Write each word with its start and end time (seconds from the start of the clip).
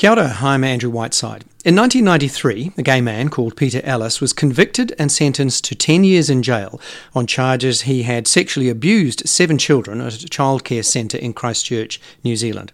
Kia 0.00 0.12
ora, 0.12 0.38
I'm 0.40 0.64
Andrew 0.64 0.88
Whiteside. 0.88 1.44
In 1.62 1.76
1993, 1.76 2.72
a 2.78 2.82
gay 2.82 3.02
man 3.02 3.28
called 3.28 3.54
Peter 3.54 3.82
Ellis 3.84 4.18
was 4.18 4.32
convicted 4.32 4.94
and 4.98 5.12
sentenced 5.12 5.64
to 5.64 5.74
10 5.74 6.04
years 6.04 6.30
in 6.30 6.42
jail 6.42 6.80
on 7.14 7.26
charges 7.26 7.82
he 7.82 8.04
had 8.04 8.26
sexually 8.26 8.70
abused 8.70 9.28
seven 9.28 9.58
children 9.58 10.00
at 10.00 10.14
a 10.14 10.26
childcare 10.26 10.86
centre 10.86 11.18
in 11.18 11.34
Christchurch, 11.34 12.00
New 12.24 12.34
Zealand. 12.34 12.72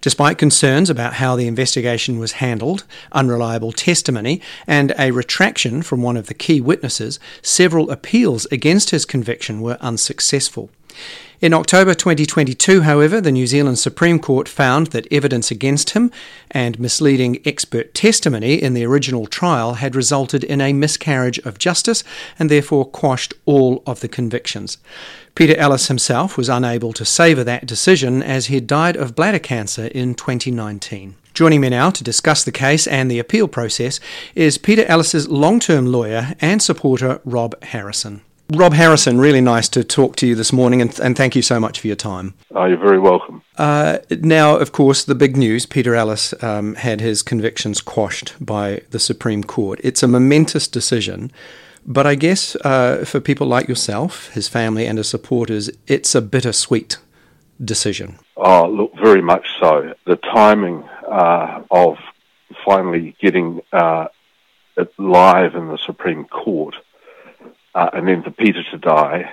Despite 0.00 0.38
concerns 0.38 0.88
about 0.88 1.12
how 1.12 1.36
the 1.36 1.46
investigation 1.46 2.18
was 2.18 2.40
handled, 2.40 2.84
unreliable 3.12 3.72
testimony, 3.72 4.40
and 4.66 4.94
a 4.98 5.10
retraction 5.10 5.82
from 5.82 6.00
one 6.00 6.16
of 6.16 6.28
the 6.28 6.32
key 6.32 6.62
witnesses, 6.62 7.20
several 7.42 7.90
appeals 7.90 8.46
against 8.46 8.88
his 8.88 9.04
conviction 9.04 9.60
were 9.60 9.76
unsuccessful. 9.82 10.70
In 11.44 11.52
October 11.52 11.92
2022, 11.92 12.80
however, 12.80 13.20
the 13.20 13.30
New 13.30 13.46
Zealand 13.46 13.78
Supreme 13.78 14.18
Court 14.18 14.48
found 14.48 14.86
that 14.92 15.06
evidence 15.12 15.50
against 15.50 15.90
him 15.90 16.10
and 16.50 16.80
misleading 16.80 17.42
expert 17.44 17.92
testimony 17.92 18.54
in 18.54 18.72
the 18.72 18.86
original 18.86 19.26
trial 19.26 19.74
had 19.74 19.94
resulted 19.94 20.42
in 20.42 20.62
a 20.62 20.72
miscarriage 20.72 21.38
of 21.40 21.58
justice 21.58 22.02
and 22.38 22.50
therefore 22.50 22.86
quashed 22.86 23.34
all 23.44 23.82
of 23.86 24.00
the 24.00 24.08
convictions. 24.08 24.78
Peter 25.34 25.54
Ellis 25.56 25.88
himself 25.88 26.38
was 26.38 26.48
unable 26.48 26.94
to 26.94 27.04
savour 27.04 27.44
that 27.44 27.66
decision 27.66 28.22
as 28.22 28.46
he 28.46 28.58
died 28.58 28.96
of 28.96 29.14
bladder 29.14 29.38
cancer 29.38 29.88
in 29.88 30.14
2019. 30.14 31.14
Joining 31.34 31.60
me 31.60 31.68
now 31.68 31.90
to 31.90 32.02
discuss 32.02 32.42
the 32.42 32.52
case 32.52 32.86
and 32.86 33.10
the 33.10 33.18
appeal 33.18 33.48
process 33.48 34.00
is 34.34 34.56
Peter 34.56 34.86
Ellis's 34.86 35.28
long 35.28 35.60
term 35.60 35.84
lawyer 35.84 36.34
and 36.40 36.62
supporter, 36.62 37.20
Rob 37.22 37.62
Harrison. 37.64 38.22
Rob 38.50 38.74
Harrison, 38.74 39.18
really 39.18 39.40
nice 39.40 39.68
to 39.70 39.82
talk 39.82 40.16
to 40.16 40.26
you 40.26 40.34
this 40.34 40.52
morning, 40.52 40.82
and, 40.82 40.98
and 41.00 41.16
thank 41.16 41.34
you 41.34 41.40
so 41.40 41.58
much 41.58 41.80
for 41.80 41.86
your 41.86 41.96
time. 41.96 42.34
Oh, 42.54 42.66
you're 42.66 42.76
very 42.76 42.98
welcome. 42.98 43.42
Uh, 43.56 43.98
now, 44.10 44.56
of 44.56 44.70
course, 44.70 45.02
the 45.04 45.14
big 45.14 45.36
news 45.36 45.64
Peter 45.64 45.94
Ellis 45.94 46.34
um, 46.42 46.74
had 46.74 47.00
his 47.00 47.22
convictions 47.22 47.80
quashed 47.80 48.34
by 48.38 48.82
the 48.90 48.98
Supreme 48.98 49.44
Court. 49.44 49.80
It's 49.82 50.02
a 50.02 50.08
momentous 50.08 50.68
decision, 50.68 51.32
but 51.86 52.06
I 52.06 52.16
guess 52.16 52.54
uh, 52.56 53.04
for 53.06 53.18
people 53.18 53.46
like 53.46 53.66
yourself, 53.66 54.28
his 54.34 54.46
family, 54.46 54.86
and 54.86 54.98
his 54.98 55.08
supporters, 55.08 55.70
it's 55.86 56.14
a 56.14 56.20
bittersweet 56.20 56.98
decision. 57.64 58.18
Oh, 58.36 58.68
look, 58.68 58.92
very 59.02 59.22
much 59.22 59.46
so. 59.58 59.94
The 60.04 60.16
timing 60.16 60.82
uh, 61.10 61.62
of 61.70 61.96
finally 62.64 63.16
getting 63.20 63.62
uh, 63.72 64.08
it 64.76 64.92
live 64.98 65.54
in 65.54 65.68
the 65.68 65.78
Supreme 65.78 66.26
Court 66.26 66.74
uh, 67.74 67.90
and 67.92 68.06
then 68.08 68.22
for 68.22 68.30
Peter 68.30 68.62
to 68.70 68.78
die, 68.78 69.32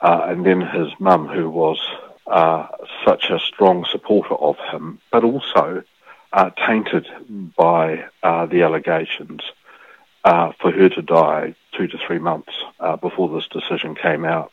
uh, 0.00 0.26
and 0.28 0.46
then 0.46 0.60
his 0.60 0.88
mum, 0.98 1.28
who 1.28 1.50
was 1.50 1.78
uh, 2.26 2.66
such 3.04 3.30
a 3.30 3.38
strong 3.38 3.84
supporter 3.90 4.34
of 4.34 4.56
him, 4.70 4.98
but 5.12 5.24
also 5.24 5.82
uh, 6.32 6.50
tainted 6.66 7.06
by 7.56 8.04
uh, 8.22 8.46
the 8.46 8.62
allegations, 8.62 9.42
uh, 10.24 10.52
for 10.60 10.70
her 10.70 10.88
to 10.88 11.02
die 11.02 11.54
two 11.76 11.86
to 11.86 11.98
three 12.06 12.18
months 12.18 12.52
before 13.00 13.28
this 13.28 13.48
decision 13.48 13.94
came 13.94 14.24
out. 14.24 14.52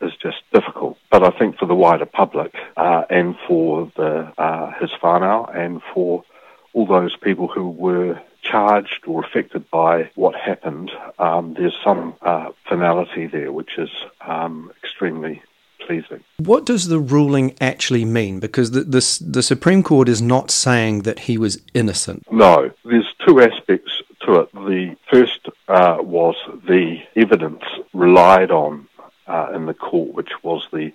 is 0.00 0.12
just 0.16 0.42
difficult, 0.52 0.96
but 1.10 1.22
I 1.22 1.30
think 1.30 1.58
for 1.58 1.66
the 1.66 1.74
wider 1.74 2.06
public 2.06 2.54
and 2.76 3.36
for 3.46 3.90
the 3.96 4.32
his 4.80 4.90
whānau 5.02 5.54
and 5.56 5.82
for 5.92 6.24
all 6.72 6.86
those 6.86 7.16
people 7.16 7.48
who 7.48 7.68
were 7.68 8.20
charged 8.52 9.04
or 9.06 9.24
affected 9.24 9.68
by 9.70 10.10
what 10.14 10.34
happened, 10.34 10.90
um, 11.18 11.54
there's 11.54 11.76
some 11.82 12.14
uh, 12.22 12.50
finality 12.68 13.26
there, 13.26 13.50
which 13.50 13.78
is 13.78 13.90
um, 14.20 14.70
extremely 14.82 15.42
pleasing. 15.86 16.22
What 16.36 16.66
does 16.66 16.88
the 16.88 17.00
ruling 17.00 17.56
actually 17.60 18.04
mean? 18.04 18.40
Because 18.40 18.72
the, 18.72 18.82
the, 18.82 19.18
the 19.26 19.42
Supreme 19.42 19.82
Court 19.82 20.08
is 20.08 20.20
not 20.20 20.50
saying 20.50 21.02
that 21.02 21.20
he 21.20 21.38
was 21.38 21.60
innocent. 21.74 22.24
No, 22.30 22.70
there's 22.84 23.12
two 23.26 23.40
aspects 23.40 24.02
to 24.26 24.40
it. 24.40 24.52
The 24.52 24.96
first 25.10 25.48
uh, 25.68 25.98
was 26.00 26.36
the 26.68 26.98
evidence 27.16 27.62
relied 27.92 28.50
on 28.50 28.86
uh, 29.26 29.52
in 29.54 29.66
the 29.66 29.74
court, 29.74 30.14
which 30.14 30.30
was 30.42 30.66
the 30.72 30.92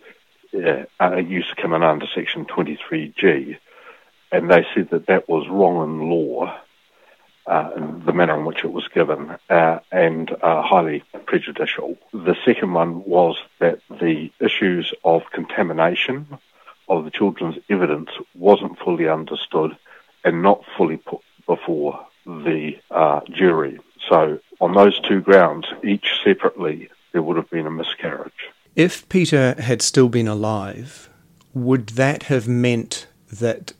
uh, 1.02 1.18
use 1.18 1.52
coming 1.58 1.84
under 1.84 2.06
Section 2.14 2.46
23G, 2.46 3.58
and 4.32 4.50
they 4.50 4.66
said 4.74 4.90
that 4.92 5.08
that 5.08 5.28
was 5.28 5.48
wrong 5.50 5.84
in 5.84 6.10
law 6.10 6.58
uh, 7.48 7.70
the 8.06 8.14
manner 8.14 8.38
in 8.38 8.46
which 8.46 8.64
it 8.64 8.72
was 8.72 8.88
given, 8.90 9.36
uh, 9.50 9.80
and 9.92 10.32
uh, 10.42 10.62
highly 10.62 11.04
prejudicial. 11.26 11.98
The 12.12 12.36
second 12.46 12.74
one 12.74 13.04
was 13.06 13.38
that 13.60 13.80
the 13.90 14.30
issues 14.40 14.94
of 15.04 15.24
contamination 15.32 16.28
of 16.90 17.06
the 17.06 17.12
children's 17.12 17.58
evidence 17.70 18.10
wasn't 18.36 18.78
fully 18.80 19.08
understood 19.08 19.78
and 20.24 20.42
not 20.42 20.64
fully 20.78 20.98
put 20.98 21.22
before 21.46 22.06
the 22.26 22.74
uh, 22.92 23.22
jury. 23.32 23.80
So, 24.10 24.40
on 24.60 24.74
those 24.74 25.00
two 25.00 25.22
grounds, 25.22 25.68
each 25.84 26.20
separately, 26.24 26.90
there 27.12 27.22
would 27.22 27.38
have 27.38 27.50
been 27.50 27.68
a 27.68 27.72
miscarriage. 27.72 28.52
If 28.76 29.08
Peter 29.10 29.56
had 29.60 29.82
still 29.82 30.10
been 30.10 30.28
alive, 30.28 31.10
would 31.54 31.90
that 31.90 32.24
have 32.24 32.48
meant 32.48 33.08
that 33.32 33.74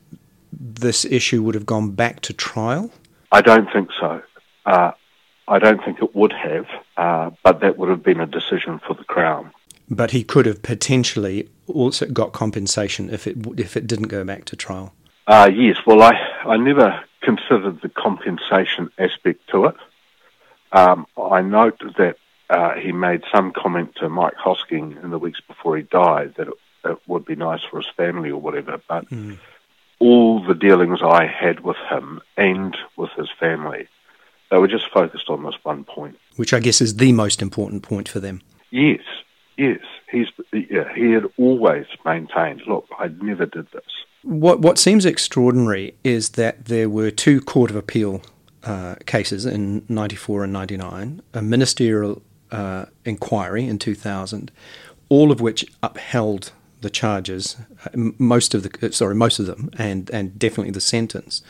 this 0.52 1.04
issue 1.04 1.42
would 1.42 1.54
have 1.54 1.66
gone 1.66 1.90
back 1.90 2.20
to 2.22 2.32
trial? 2.32 2.90
I 3.30 3.40
don't 3.40 3.70
think 3.72 3.90
so. 3.98 4.22
Uh, 4.64 4.92
I 5.46 5.58
don't 5.58 5.82
think 5.84 6.02
it 6.02 6.14
would 6.14 6.32
have, 6.32 6.66
uh, 6.96 7.30
but 7.42 7.60
that 7.60 7.78
would 7.78 7.88
have 7.88 8.02
been 8.02 8.20
a 8.20 8.26
decision 8.26 8.80
for 8.86 8.94
the 8.94 9.04
Crown. 9.04 9.50
But 9.90 10.10
he 10.10 10.22
could 10.22 10.44
have 10.46 10.62
potentially 10.62 11.48
also 11.66 12.06
got 12.06 12.32
compensation 12.32 13.08
if 13.10 13.26
it 13.26 13.38
if 13.58 13.76
it 13.76 13.86
didn't 13.86 14.08
go 14.08 14.24
back 14.24 14.44
to 14.46 14.56
trial. 14.56 14.92
Uh, 15.26 15.50
yes. 15.52 15.78
Well, 15.86 16.02
I 16.02 16.12
I 16.44 16.56
never 16.58 17.02
considered 17.22 17.80
the 17.80 17.88
compensation 17.88 18.90
aspect 18.98 19.48
to 19.50 19.66
it. 19.66 19.76
Um, 20.72 21.06
I 21.16 21.40
note 21.40 21.80
that 21.96 22.16
uh, 22.50 22.74
he 22.74 22.92
made 22.92 23.22
some 23.34 23.52
comment 23.52 23.96
to 23.96 24.10
Mike 24.10 24.36
Hosking 24.36 25.02
in 25.02 25.10
the 25.10 25.18
weeks 25.18 25.40
before 25.40 25.78
he 25.78 25.82
died 25.82 26.34
that 26.36 26.48
it, 26.48 26.54
it 26.84 26.98
would 27.06 27.24
be 27.24 27.36
nice 27.36 27.62
for 27.62 27.78
his 27.78 27.88
family 27.96 28.30
or 28.30 28.40
whatever, 28.40 28.80
but. 28.88 29.08
Mm 29.08 29.38
all 30.00 30.44
the 30.44 30.54
dealings 30.54 31.00
I 31.02 31.26
had 31.26 31.60
with 31.60 31.76
him 31.90 32.20
and 32.36 32.76
with 32.96 33.10
his 33.16 33.28
family, 33.38 33.88
they 34.50 34.58
were 34.58 34.68
just 34.68 34.90
focused 34.92 35.28
on 35.28 35.42
this 35.42 35.56
one 35.62 35.84
point. 35.84 36.18
Which 36.36 36.52
I 36.52 36.60
guess 36.60 36.80
is 36.80 36.96
the 36.96 37.12
most 37.12 37.42
important 37.42 37.82
point 37.82 38.08
for 38.08 38.20
them. 38.20 38.40
Yes, 38.70 39.00
yes. 39.56 39.80
He's, 40.10 40.28
yeah, 40.52 40.92
he 40.94 41.12
had 41.12 41.24
always 41.36 41.86
maintained, 42.04 42.62
look, 42.66 42.86
I 42.98 43.08
never 43.20 43.46
did 43.46 43.70
this. 43.72 43.82
What, 44.22 44.60
what 44.60 44.78
seems 44.78 45.04
extraordinary 45.04 45.94
is 46.02 46.30
that 46.30 46.66
there 46.66 46.88
were 46.88 47.10
two 47.10 47.40
Court 47.40 47.70
of 47.70 47.76
Appeal 47.76 48.22
uh, 48.64 48.96
cases 49.06 49.46
in 49.46 49.84
94 49.88 50.44
and 50.44 50.52
99, 50.52 51.22
a 51.34 51.42
ministerial 51.42 52.22
uh, 52.50 52.86
inquiry 53.04 53.66
in 53.66 53.78
2000, 53.78 54.50
all 55.08 55.30
of 55.30 55.40
which 55.40 55.64
upheld 55.82 56.52
the 56.80 56.90
charges, 56.90 57.56
most 57.94 58.54
of 58.54 58.62
the 58.62 58.92
sorry, 58.92 59.14
most 59.14 59.38
of 59.38 59.46
them, 59.46 59.70
and 59.78 60.10
and 60.10 60.38
definitely 60.38 60.72
the 60.72 60.80
sentence. 60.80 61.42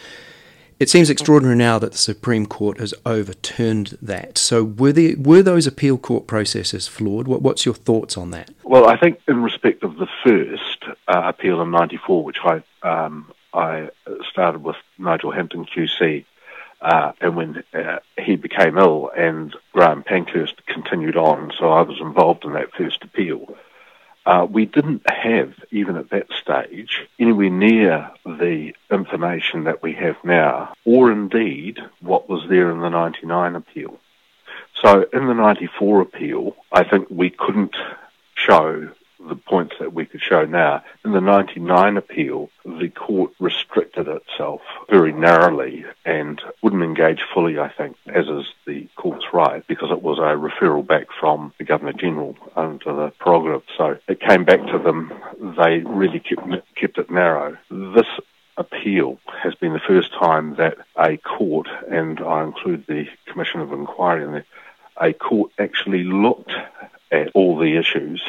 It 0.81 0.89
seems 0.89 1.11
extraordinary 1.11 1.57
now 1.57 1.81
that 1.81 1.91
the 1.91 1.99
Supreme 1.99 2.47
Court 2.47 2.79
has 2.79 2.95
overturned 3.05 3.99
that. 4.01 4.39
So 4.39 4.63
were 4.63 4.93
the 4.93 5.17
were 5.17 5.43
those 5.43 5.67
appeal 5.67 5.99
court 5.99 6.29
processes 6.29 6.87
flawed? 6.87 7.27
What, 7.27 7.43
what's 7.43 7.67
your 7.67 7.75
thoughts 7.75 8.17
on 8.17 8.31
that? 8.31 8.51
Well, 8.63 8.89
I 8.89 8.97
think 8.97 9.21
in 9.27 9.43
respect 9.43 9.83
of 9.83 9.97
the 9.97 10.07
first 10.23 10.85
uh, 11.09 11.23
appeal 11.25 11.61
in 11.63 11.73
'94, 11.73 12.23
which 12.23 12.39
I 12.45 12.63
um, 12.83 13.33
I 13.53 13.91
started 14.31 14.63
with 14.63 14.77
Nigel 14.99 15.33
Hampton 15.33 15.67
QC, 15.67 16.25
uh, 16.81 17.13
and 17.21 17.35
when 17.35 17.65
uh, 17.75 17.99
he 18.17 18.37
became 18.37 18.79
ill 18.79 19.11
and 19.17 19.57
Graham 19.73 20.05
Panckhurst 20.05 20.65
continued 20.67 21.17
on, 21.17 21.51
so 21.59 21.71
I 21.71 21.83
was 21.83 22.01
involved 22.01 22.45
in 22.45 22.53
that 22.53 22.73
first 22.73 23.03
appeal. 23.03 23.57
Uh, 24.29 24.45
we 24.45 24.67
didn't 24.67 25.09
have, 25.09 25.55
even 25.71 25.97
at 25.97 26.11
that 26.11 26.27
stage, 26.39 27.09
anywhere 27.19 27.49
near 27.49 28.11
the 28.27 28.75
information 28.91 29.65
that 29.65 29.83
we 29.83 29.95
have 29.95 30.17
now, 30.23 30.71
or 30.85 31.11
indeed 31.11 31.79
what 32.01 32.29
was 32.29 32.47
there 32.47 32.71
in 32.71 32.81
the 32.81 32.91
99 32.91 33.57
appeal. 33.57 33.99
So 34.83 35.07
in 35.15 35.29
the 35.29 35.33
94 35.33 36.03
appeal, 36.03 36.55
I 36.71 36.85
think 36.85 37.09
we 37.09 37.31
couldn't 37.31 37.75
show 38.35 38.91
the 39.21 39.37
points 39.37 39.75
that 39.81 39.93
we 39.93 40.07
could 40.07 40.23
show 40.23 40.45
now. 40.45 40.83
In 41.05 41.13
the 41.13 41.21
99 41.21 41.97
appeal, 41.97 42.51
the 42.65 42.89
court 42.89 43.33
restricted 43.39 44.09
itself 44.09 44.61
very 44.89 45.13
narrowly 45.13 45.85
and 46.05 46.41
wouldn't 46.63 46.83
engage 46.83 47.21
fully, 47.35 47.59
I 47.59 47.69
think, 47.69 47.97
as 48.07 48.27
is 48.27 48.47
the 48.67 48.89
court's 48.97 49.27
right, 49.33 49.67
because 49.67 49.91
it 49.91 50.03
was 50.03 50.19
a 50.19 50.37
referral 50.37 50.87
back 50.87 51.09
from 51.19 51.53
the 51.59 51.65
Governor 51.65 51.93
General 51.93 52.37
under 52.57 52.93
the 52.95 53.13
prerogative. 53.19 53.63
So 53.77 53.99
it 54.07 54.21
came 54.21 54.45
back 54.45 54.65
to 54.67 54.79
them. 54.79 55.13
They 55.57 55.79
really 55.79 56.21
kept, 56.21 56.47
kept 56.77 56.99
it 56.99 57.11
narrow. 57.11 57.57
This 57.71 58.07
appeal 58.57 59.19
has 59.43 59.55
been 59.55 59.73
the 59.73 59.81
first 59.81 60.13
time 60.13 60.57
that 60.57 60.79
a 60.97 61.17
court, 61.17 61.69
and 61.91 62.21
I 62.21 62.43
include 62.43 62.87
the 62.87 63.07
Commission 63.27 63.61
of 63.61 63.73
Inquiry 63.73 64.25
in 64.25 64.33
there, 64.33 64.47
a 65.01 65.13
court 65.13 65.53
actually 65.59 66.03
looked 66.03 66.53
at 67.13 67.31
all 67.35 67.57
the 67.57 67.77
issues 67.77 68.23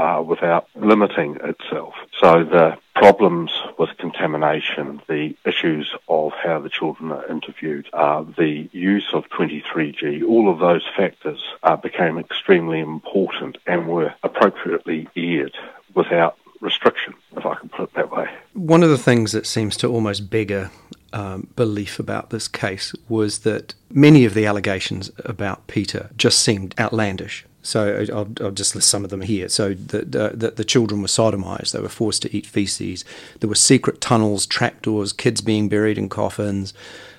uh, 0.00 0.22
without 0.22 0.66
limiting 0.74 1.36
itself. 1.44 1.94
So 2.18 2.42
the 2.42 2.78
problems 2.94 3.50
with 3.78 3.90
contamination, 3.98 5.02
the 5.08 5.34
issues 5.44 5.94
of 6.08 6.32
how 6.32 6.58
the 6.60 6.70
children 6.70 7.12
are 7.12 7.26
interviewed, 7.26 7.86
uh, 7.92 8.22
the 8.22 8.68
use 8.72 9.08
of 9.12 9.28
23G, 9.28 10.24
all 10.26 10.50
of 10.50 10.58
those 10.58 10.84
factors 10.96 11.42
uh, 11.62 11.76
became 11.76 12.18
extremely 12.18 12.80
important 12.80 13.58
and 13.66 13.88
were 13.88 14.14
appropriately 14.22 15.06
aired 15.16 15.56
without 15.94 16.38
restriction, 16.60 17.14
if 17.36 17.44
I 17.44 17.54
can 17.56 17.68
put 17.68 17.90
it 17.90 17.94
that 17.94 18.10
way. 18.10 18.28
One 18.54 18.82
of 18.82 18.90
the 18.90 18.98
things 18.98 19.32
that 19.32 19.46
seems 19.46 19.76
to 19.78 19.88
almost 19.88 20.30
beggar 20.30 20.70
um, 21.12 21.48
belief 21.56 21.98
about 21.98 22.30
this 22.30 22.48
case 22.48 22.94
was 23.08 23.40
that 23.40 23.74
many 23.90 24.24
of 24.24 24.32
the 24.32 24.46
allegations 24.46 25.10
about 25.24 25.66
Peter 25.66 26.10
just 26.16 26.40
seemed 26.40 26.74
outlandish. 26.78 27.44
So 27.62 28.06
I'll, 28.12 28.28
I'll, 28.42 28.50
just 28.52 28.74
list 28.74 28.88
some 28.88 29.04
of 29.04 29.10
them 29.10 29.20
here. 29.20 29.48
So 29.48 29.74
the, 29.74 30.02
the, 30.34 30.52
the, 30.56 30.64
children 30.64 31.02
were 31.02 31.08
sodomized; 31.08 31.72
they 31.72 31.80
were 31.80 31.88
forced 31.88 32.22
to 32.22 32.34
eat 32.34 32.46
feces. 32.46 33.04
There 33.40 33.48
were 33.48 33.54
secret 33.54 34.00
tunnels, 34.00 34.46
trapdoors, 34.46 35.12
kids 35.12 35.42
being 35.42 35.68
buried 35.68 35.98
in 35.98 36.08
coffins, 36.08 36.72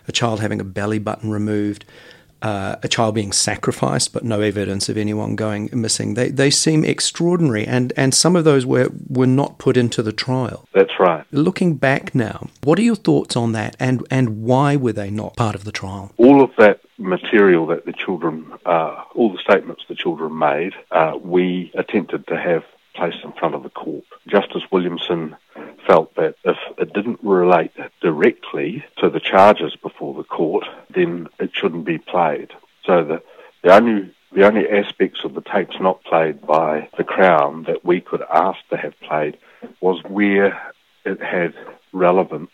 a 0.08 0.12
child 0.12 0.40
having 0.40 0.60
a 0.60 0.64
belly 0.64 1.00
button 1.00 1.30
removed 1.30 1.86
uh, 2.42 2.76
a 2.82 2.88
child 2.88 3.16
being 3.16 3.32
sacrificed, 3.32 4.14
but 4.14 4.24
no 4.24 4.42
evidence 4.42 4.90
of 4.90 4.98
anyone 4.98 5.36
going 5.36 5.70
missing. 5.74 6.16
They 6.16 6.30
they 6.30 6.50
seem 6.50 6.84
extraordinary, 6.84 7.66
and, 7.66 7.94
and 7.96 8.14
some 8.14 8.36
of 8.36 8.44
those 8.44 8.66
were, 8.66 8.90
were 9.08 9.28
not 9.28 9.60
put 9.60 9.78
into 9.78 10.02
the 10.02 10.12
trial. 10.12 10.68
That's 10.74 11.00
right. 11.00 11.26
Looking 11.32 11.76
back 11.76 12.16
now, 12.16 12.50
what 12.64 12.80
are 12.80 12.84
your 12.84 12.96
thoughts 12.96 13.36
on 13.36 13.52
that, 13.52 13.76
and, 13.80 14.06
and 14.10 14.44
why 14.44 14.76
were 14.76 14.94
they 14.94 15.12
not 15.12 15.36
part 15.36 15.56
of 15.56 15.66
the 15.66 15.72
trial? 15.72 16.12
All 16.18 16.44
of 16.44 16.52
that 16.58 16.82
material 17.02 17.68
that 17.68 17.86
the 17.86 17.94
children, 17.94 18.52
uh, 18.66 19.04
all 19.16 19.32
the 19.32 19.40
statements 19.40 19.84
the 19.88 19.96
children 19.96 20.38
made, 20.38 20.74
uh, 20.92 21.18
we 21.22 21.72
attempted 21.74 22.28
to 22.28 22.38
have 22.38 22.64
placed 22.94 23.24
in 23.24 23.32
front 23.34 23.56
of 23.56 23.64
the 23.64 23.70
court. 23.70 24.04
Justice 24.28 24.64
Williamson 24.72 25.36
felt 25.88 26.14
that 26.16 26.36
if 26.44 26.58
it 26.78 26.94
didn't 26.94 27.20
relate 27.24 27.72
directly 28.02 28.84
to 28.98 29.10
the 29.10 29.20
charges 29.20 29.76
before 29.76 30.14
the 30.14 30.24
court, 30.24 30.66
then 30.90 31.28
it 31.40 31.52
shouldn't 31.54 31.86
be 31.86 31.98
played. 31.98 32.52
So 32.86 33.04
the, 33.04 33.24
the 33.64 33.74
only 33.74 34.14
the 34.34 34.48
only 34.48 34.70
aspects 34.70 35.26
of 35.26 35.34
the 35.34 35.42
tapes 35.42 35.76
not 35.82 36.04
played 36.06 36.42
by 36.42 36.88
the 36.98 37.04
Crown 37.04 37.64
that 37.64 37.84
we 37.84 38.00
could 38.00 38.22
ask 38.34 38.60
to 38.70 38.78
have 38.78 38.98
played 39.02 39.38
was 39.82 40.02
where 40.06 40.74
it 41.04 41.22
had 41.22 41.54
relevance 41.92 42.52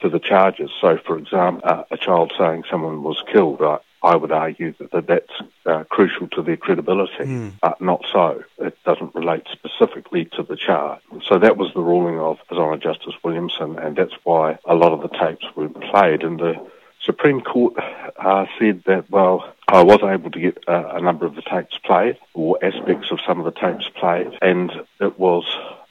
to 0.00 0.08
the 0.08 0.18
charges. 0.18 0.70
So, 0.80 0.98
for 0.98 1.18
example, 1.18 1.62
uh, 1.64 1.84
a 1.90 1.96
child 1.96 2.32
saying 2.38 2.64
someone 2.70 3.02
was 3.02 3.22
killed, 3.32 3.60
uh, 3.60 3.78
I 4.02 4.14
would 4.14 4.30
argue 4.30 4.74
that, 4.78 4.92
that 4.92 5.06
that's 5.08 5.32
uh, 5.66 5.84
crucial 5.84 6.28
to 6.28 6.42
their 6.42 6.56
credibility. 6.56 7.24
Mm. 7.24 7.52
But 7.60 7.80
not 7.80 8.04
so. 8.12 8.44
It 8.58 8.78
doesn't 8.84 9.14
relate 9.14 9.46
specifically 9.50 10.26
to 10.36 10.42
the 10.42 10.56
charge. 10.56 11.00
So 11.26 11.38
that 11.38 11.56
was 11.56 11.72
the 11.74 11.80
ruling 11.80 12.18
of 12.20 12.38
His 12.48 12.58
Honour 12.58 12.78
Justice 12.78 13.14
Williamson, 13.24 13.78
and 13.78 13.96
that's 13.96 14.14
why 14.22 14.58
a 14.64 14.74
lot 14.74 14.92
of 14.92 15.02
the 15.02 15.08
tapes 15.08 15.44
were 15.56 15.68
played. 15.68 16.22
And 16.22 16.38
the 16.38 16.54
Supreme 17.00 17.40
Court 17.40 17.74
uh, 18.16 18.46
said 18.58 18.84
that, 18.86 19.10
well, 19.10 19.52
I 19.66 19.82
was 19.82 20.00
able 20.02 20.30
to 20.30 20.40
get 20.40 20.58
uh, 20.68 20.92
a 20.94 21.00
number 21.00 21.26
of 21.26 21.34
the 21.34 21.42
tapes 21.42 21.76
played, 21.78 22.18
or 22.34 22.58
aspects 22.62 23.10
of 23.10 23.18
some 23.26 23.40
of 23.40 23.44
the 23.46 23.60
tapes 23.60 23.88
played, 23.88 24.38
and 24.40 24.70
it 25.00 25.18
was 25.18 25.44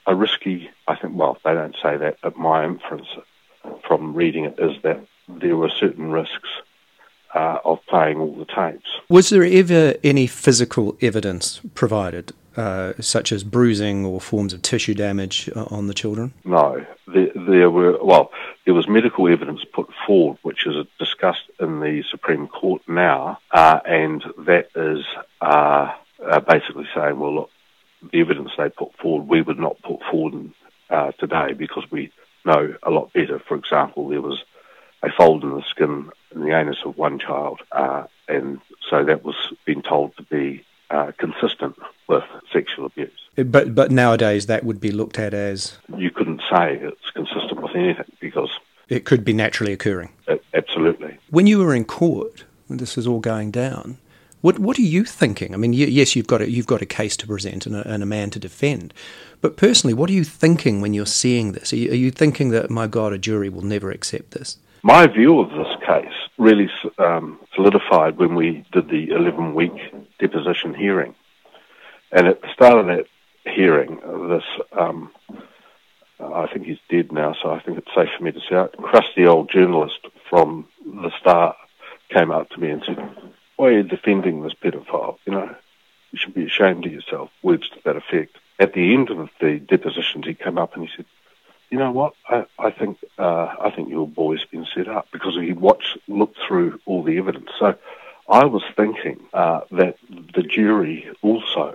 a 0.06 0.14
risky, 0.14 0.70
I 0.86 0.96
think, 0.96 1.14
well, 1.14 1.38
they 1.44 1.52
don't 1.52 1.76
say 1.82 1.98
that, 1.98 2.16
but 2.22 2.36
my 2.36 2.64
inference 2.64 3.08
from 3.86 4.14
reading 4.14 4.44
it 4.44 4.58
is 4.58 4.80
that 4.82 5.00
there 5.28 5.56
were 5.56 5.70
certain 5.70 6.10
risks 6.10 6.48
uh, 7.34 7.58
of 7.64 7.78
playing 7.86 8.18
all 8.18 8.34
the 8.34 8.46
tapes. 8.46 8.88
Was 9.08 9.30
there 9.30 9.44
ever 9.44 9.94
any 10.02 10.26
physical 10.26 10.96
evidence 11.00 11.60
provided, 11.74 12.32
uh, 12.56 12.94
such 13.00 13.32
as 13.32 13.44
bruising 13.44 14.04
or 14.04 14.20
forms 14.20 14.52
of 14.52 14.62
tissue 14.62 14.94
damage 14.94 15.50
uh, 15.54 15.64
on 15.70 15.86
the 15.86 15.94
children? 15.94 16.32
No. 16.44 16.84
There, 17.06 17.30
there, 17.34 17.70
were, 17.70 18.02
well, 18.02 18.30
there 18.64 18.74
was 18.74 18.88
medical 18.88 19.28
evidence 19.28 19.60
put 19.72 19.88
forward, 20.06 20.38
which 20.42 20.66
is 20.66 20.86
discussed 20.98 21.50
in 21.60 21.80
the 21.80 22.02
Supreme 22.10 22.48
Court 22.48 22.82
now, 22.88 23.38
uh, 23.50 23.80
and 23.84 24.22
that 24.38 24.68
is 24.74 25.04
uh, 25.40 25.92
uh, 26.24 26.40
basically 26.40 26.88
saying, 26.94 27.18
well, 27.18 27.34
look, 27.34 27.50
the 28.12 28.20
evidence 28.20 28.50
they 28.56 28.68
put 28.68 28.96
forward, 28.96 29.28
we 29.28 29.42
would 29.42 29.58
not 29.58 29.80
put 29.82 30.00
forward 30.10 30.50
today 31.18 31.52
because 31.52 31.84
we 31.90 32.10
know 32.48 32.74
a 32.82 32.90
lot 32.90 33.12
better. 33.12 33.38
For 33.38 33.56
example, 33.56 34.08
there 34.08 34.22
was 34.22 34.42
a 35.02 35.10
fold 35.10 35.44
in 35.44 35.50
the 35.50 35.62
skin 35.62 36.10
in 36.34 36.40
the 36.40 36.56
anus 36.56 36.78
of 36.84 36.98
one 36.98 37.18
child, 37.18 37.60
uh, 37.72 38.04
and 38.26 38.60
so 38.90 39.04
that 39.04 39.24
was 39.24 39.36
being 39.64 39.82
told 39.82 40.16
to 40.16 40.22
be 40.24 40.64
uh, 40.90 41.12
consistent 41.18 41.76
with 42.08 42.24
sexual 42.52 42.86
abuse. 42.86 43.10
But 43.36 43.74
but 43.74 43.90
nowadays 43.90 44.46
that 44.46 44.64
would 44.64 44.80
be 44.80 44.90
looked 44.90 45.18
at 45.18 45.34
as 45.34 45.78
you 45.96 46.10
couldn't 46.10 46.42
say 46.50 46.76
it's 46.76 47.10
consistent 47.14 47.60
with 47.62 47.74
anything 47.76 48.12
because 48.20 48.50
it 48.88 49.04
could 49.04 49.24
be 49.24 49.32
naturally 49.32 49.72
occurring. 49.72 50.10
It, 50.26 50.42
absolutely. 50.54 51.18
When 51.30 51.46
you 51.46 51.58
were 51.58 51.74
in 51.74 51.84
court, 51.84 52.44
when 52.66 52.78
this 52.78 52.96
was 52.96 53.06
all 53.06 53.20
going 53.20 53.50
down, 53.50 53.98
what 54.40 54.58
what 54.58 54.78
are 54.78 54.82
you 54.82 55.04
thinking? 55.04 55.54
I 55.54 55.56
mean, 55.56 55.72
yes, 55.72 56.14
you've 56.14 56.26
got 56.26 56.42
a, 56.42 56.50
you've 56.50 56.66
got 56.66 56.82
a 56.82 56.86
case 56.86 57.16
to 57.18 57.26
present 57.26 57.66
and 57.66 57.76
a, 57.76 57.88
and 57.88 58.02
a 58.02 58.06
man 58.06 58.30
to 58.30 58.38
defend, 58.38 58.94
but 59.40 59.56
personally, 59.56 59.94
what 59.94 60.10
are 60.10 60.14
you 60.14 60.24
thinking 60.24 60.80
when 60.80 60.94
you're 60.94 61.06
seeing 61.06 61.52
this? 61.52 61.72
Are 61.72 61.76
you, 61.76 61.90
are 61.90 61.96
you 61.96 62.10
thinking 62.10 62.50
that 62.50 62.70
my 62.70 62.86
God, 62.86 63.12
a 63.12 63.18
jury 63.18 63.48
will 63.48 63.62
never 63.62 63.90
accept 63.90 64.32
this? 64.32 64.58
My 64.82 65.06
view 65.06 65.40
of 65.40 65.50
this 65.50 65.74
case 65.86 66.12
really 66.38 66.70
um, 66.98 67.38
solidified 67.54 68.16
when 68.16 68.34
we 68.34 68.64
did 68.72 68.88
the 68.88 69.10
11 69.10 69.54
week 69.54 69.72
deposition 70.18 70.74
hearing. 70.74 71.14
And 72.12 72.26
at 72.26 72.40
the 72.40 72.52
start 72.52 72.78
of 72.78 72.86
that 72.86 73.06
hearing, 73.44 73.96
this, 74.28 74.44
um, 74.72 75.10
I 76.20 76.46
think 76.46 76.66
he's 76.66 76.78
dead 76.88 77.12
now, 77.12 77.34
so 77.42 77.50
I 77.50 77.60
think 77.60 77.78
it's 77.78 77.94
safe 77.94 78.08
for 78.16 78.24
me 78.24 78.32
to 78.32 78.40
say 78.40 78.62
it, 78.62 78.76
crusty 78.78 79.26
old 79.26 79.50
journalist 79.50 79.98
from 80.30 80.68
the 80.84 81.10
Star 81.20 81.56
came 82.10 82.30
up 82.30 82.48
to 82.50 82.60
me 82.60 82.70
and 82.70 82.82
said, 82.86 82.98
Why 83.58 83.66
are 83.66 83.72
you 83.72 83.82
defending 83.82 84.42
this 84.42 84.54
pedophile? 84.54 85.18
You 85.26 85.32
know, 85.32 85.54
you 86.12 86.18
should 86.18 86.32
be 86.32 86.46
ashamed 86.46 86.86
of 86.86 86.92
yourself. 86.92 87.28
Words 87.42 87.68
to 87.70 87.80
that 87.84 87.96
effect. 87.96 88.36
At 88.60 88.72
the 88.72 88.94
end 88.94 89.10
of 89.10 89.28
the 89.40 89.58
depositions, 89.58 90.26
he 90.26 90.34
came 90.34 90.58
up 90.58 90.74
and 90.74 90.86
he 90.86 90.90
said, 90.96 91.06
you 91.68 91.76
know 91.76 91.90
what? 91.90 92.14
I, 92.28 92.46
I 92.58 92.70
think 92.70 92.98
uh, 93.18 93.54
I 93.60 93.70
think 93.74 93.90
your 93.90 94.06
boy's 94.06 94.44
been 94.44 94.64
set 94.72 94.86
up 94.86 95.08
because 95.12 95.34
he 95.34 95.52
watched, 95.52 95.98
looked 96.06 96.38
through 96.46 96.80
all 96.86 97.02
the 97.02 97.18
evidence. 97.18 97.50
So 97.58 97.76
I 98.28 98.44
was 98.44 98.62
thinking 98.76 99.18
uh, 99.34 99.62
that 99.72 99.96
the 100.34 100.44
jury 100.44 101.10
also 101.20 101.74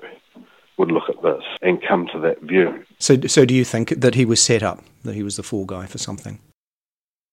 would 0.77 0.89
look 0.89 1.09
at 1.09 1.21
this 1.21 1.43
and 1.61 1.83
come 1.83 2.07
to 2.13 2.19
that 2.19 2.41
view. 2.41 2.85
So, 2.97 3.19
so 3.27 3.43
do 3.43 3.53
you 3.53 3.65
think 3.65 3.89
that 3.89 4.15
he 4.15 4.23
was 4.23 4.41
set 4.41 4.63
up, 4.63 4.81
that 5.03 5.15
he 5.15 5.21
was 5.21 5.35
the 5.35 5.43
fall 5.43 5.65
guy 5.65 5.85
for 5.85 5.97
something? 5.97 6.39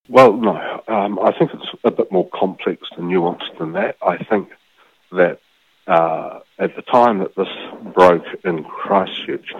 Well, 0.09 0.33
no. 0.33 0.83
Um, 0.87 1.19
I 1.19 1.31
think 1.37 1.51
it's 1.53 1.69
a 1.83 1.91
bit 1.91 2.11
more 2.11 2.27
complex 2.29 2.87
and 2.97 3.09
nuanced 3.11 3.57
than 3.59 3.73
that. 3.73 3.97
I 4.01 4.17
think 4.23 4.49
that 5.11 5.39
uh, 5.87 6.39
at 6.57 6.75
the 6.75 6.81
time 6.81 7.19
that 7.19 7.35
this 7.35 7.47
broke 7.93 8.25
in 8.43 8.63
Christchurch, 8.63 9.53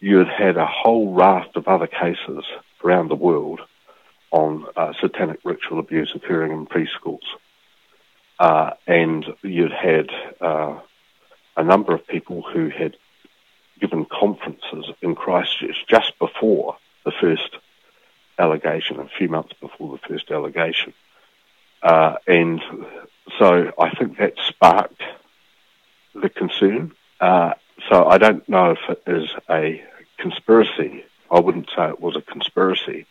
you 0.00 0.18
had 0.18 0.28
had 0.28 0.56
a 0.56 0.66
whole 0.66 1.14
raft 1.14 1.56
of 1.56 1.68
other 1.68 1.86
cases 1.86 2.44
around 2.84 3.08
the 3.08 3.14
world 3.14 3.60
on 4.30 4.66
uh, 4.76 4.92
satanic 5.00 5.40
ritual 5.44 5.78
abuse 5.78 6.12
occurring 6.14 6.52
in 6.52 6.66
preschools. 6.66 7.26
Uh, 8.38 8.70
and 8.86 9.26
you'd 9.42 9.72
had 9.72 10.08
uh, 10.40 10.78
a 11.56 11.64
number 11.64 11.94
of 11.94 12.06
people 12.06 12.42
who 12.42 12.68
had 12.70 12.96
given 13.80 14.06
conferences 14.06 14.90
in 15.02 15.14
Christchurch 15.14 15.84
just 15.88 16.18
before 16.18 16.76
the 17.04 17.12
first 17.12 17.56
allegation, 18.38 19.00
a 19.00 19.08
few 19.08 19.28
months 19.28 19.52
before 19.60 19.96
the 19.96 20.08
first 20.08 20.30
allegation. 20.30 20.92
Uh, 21.82 22.16
and 22.26 22.60
so 23.38 23.72
I 23.78 23.90
think 23.90 24.18
that 24.18 24.34
sparked 24.46 25.02
the 26.14 26.28
concern. 26.28 26.92
Uh, 27.20 27.54
so 27.88 28.06
I 28.06 28.18
don't 28.18 28.46
know 28.48 28.72
if 28.72 28.78
it 28.88 29.02
is 29.06 29.30
a 29.48 29.82
conspiracy. 30.18 31.04
I 31.30 31.40
wouldn't 31.40 31.70
say 31.74 31.88
it 31.88 32.00
was 32.00 32.16
a 32.16 32.22
conspiracy, 32.22 33.06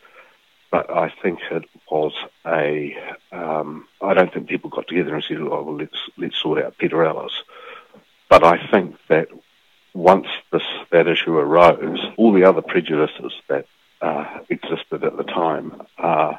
but 0.71 0.89
I 0.89 1.11
think 1.21 1.39
it 1.51 1.65
was 1.89 2.13
a. 2.45 2.95
Um, 3.31 3.87
I 4.01 4.13
don't 4.13 4.33
think 4.33 4.47
people 4.47 4.69
got 4.69 4.87
together 4.87 5.15
and 5.15 5.23
said, 5.23 5.37
"Oh, 5.37 5.63
well, 5.63 5.77
let's 5.77 5.97
let's 6.17 6.37
sort 6.37 6.63
out 6.63 6.77
Peter 6.77 7.03
Ellis." 7.03 7.43
But 8.29 8.43
I 8.43 8.67
think 8.69 8.95
that 9.07 9.29
once 9.93 10.27
this 10.51 10.63
that 10.91 11.07
issue 11.07 11.35
arose, 11.37 11.99
all 12.17 12.33
the 12.33 12.43
other 12.43 12.61
prejudices 12.61 13.33
that 13.47 13.65
uh, 14.01 14.39
existed 14.49 15.03
at 15.03 15.17
the 15.17 15.23
time 15.23 15.81
uh, 15.97 16.33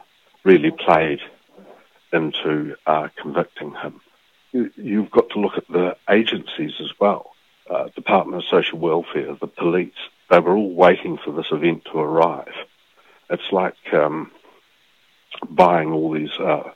really 0.45 0.71
played 0.71 1.21
into 2.13 2.77
uh, 2.87 3.09
convicting 3.21 3.75
him. 3.75 4.01
You, 4.53 5.03
have 5.03 5.11
got 5.11 5.31
to 5.31 5.41
look 5.41 5.57
at 5.57 5.69
the 5.69 5.97
agencies 6.09 6.73
as 6.81 6.91
well. 6.99 7.33
Uh, 7.69 7.89
Department 7.95 8.43
of 8.43 8.49
Social 8.49 8.79
Welfare, 8.79 9.37
the 9.41 9.47
police, 9.47 9.93
they 10.29 10.41
were 10.41 10.57
all 10.57 10.75
waiting 10.75 11.19
for 11.19 11.33
this 11.33 11.47
event 11.53 11.85
to 11.93 11.99
arrive. 11.99 12.53
It's 13.29 13.53
like 13.53 13.77
um, 13.93 14.33
buying 15.49 15.93
all 15.93 16.13
these, 16.13 16.37
uh, 16.41 16.73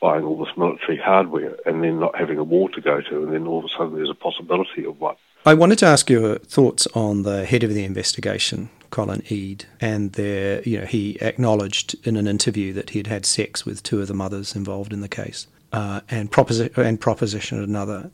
buying 0.00 0.24
all 0.24 0.44
this 0.44 0.54
military 0.56 0.98
hardware 0.98 1.56
and 1.64 1.82
then 1.82 1.98
not 1.98 2.18
having 2.18 2.36
a 2.36 2.44
war 2.44 2.68
to 2.70 2.80
go 2.82 3.00
to, 3.00 3.24
and 3.24 3.32
then 3.32 3.46
all 3.46 3.60
of 3.60 3.64
a 3.64 3.68
sudden 3.68 3.94
there's 3.94 4.10
a 4.10 4.14
possibility 4.14 4.84
of 4.84 5.00
one. 5.00 5.16
I 5.46 5.54
wanted 5.54 5.78
to 5.78 5.86
ask 5.86 6.10
your 6.10 6.38
thoughts 6.38 6.86
on 6.88 7.22
the 7.22 7.46
head 7.46 7.62
of 7.62 7.72
the 7.72 7.84
investigation, 7.84 8.68
Colin 8.96 9.22
Eade, 9.28 9.66
and 9.78 10.14
there, 10.14 10.62
you 10.62 10.80
know, 10.80 10.86
he 10.86 11.20
acknowledged 11.20 11.94
in 12.06 12.16
an 12.16 12.26
interview 12.26 12.72
that 12.72 12.88
he 12.88 12.98
had 12.98 13.08
had 13.08 13.26
sex 13.26 13.66
with 13.66 13.82
two 13.82 14.00
of 14.00 14.08
the 14.08 14.14
mothers 14.14 14.56
involved 14.56 14.90
in 14.90 15.02
the 15.02 15.08
case, 15.22 15.46
uh, 15.70 16.00
and, 16.08 16.32
proposi- 16.32 16.74
and 16.78 16.98
propositioned 16.98 17.62
another. 17.62 18.10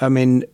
I 0.00 0.08
mean, 0.08 0.44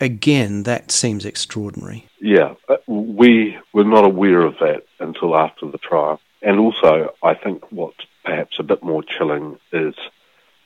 again, 0.00 0.62
that 0.62 0.90
seems 0.90 1.26
extraordinary. 1.26 2.08
Yeah, 2.18 2.54
uh, 2.66 2.78
we 2.86 3.58
were 3.74 3.84
not 3.84 4.06
aware 4.06 4.40
of 4.40 4.54
that 4.60 4.86
until 4.98 5.36
after 5.36 5.70
the 5.70 5.76
trial. 5.76 6.18
And 6.40 6.58
also, 6.58 7.14
I 7.22 7.34
think 7.34 7.70
what's 7.70 8.06
perhaps 8.24 8.58
a 8.58 8.62
bit 8.62 8.82
more 8.82 9.02
chilling 9.02 9.58
is 9.70 9.94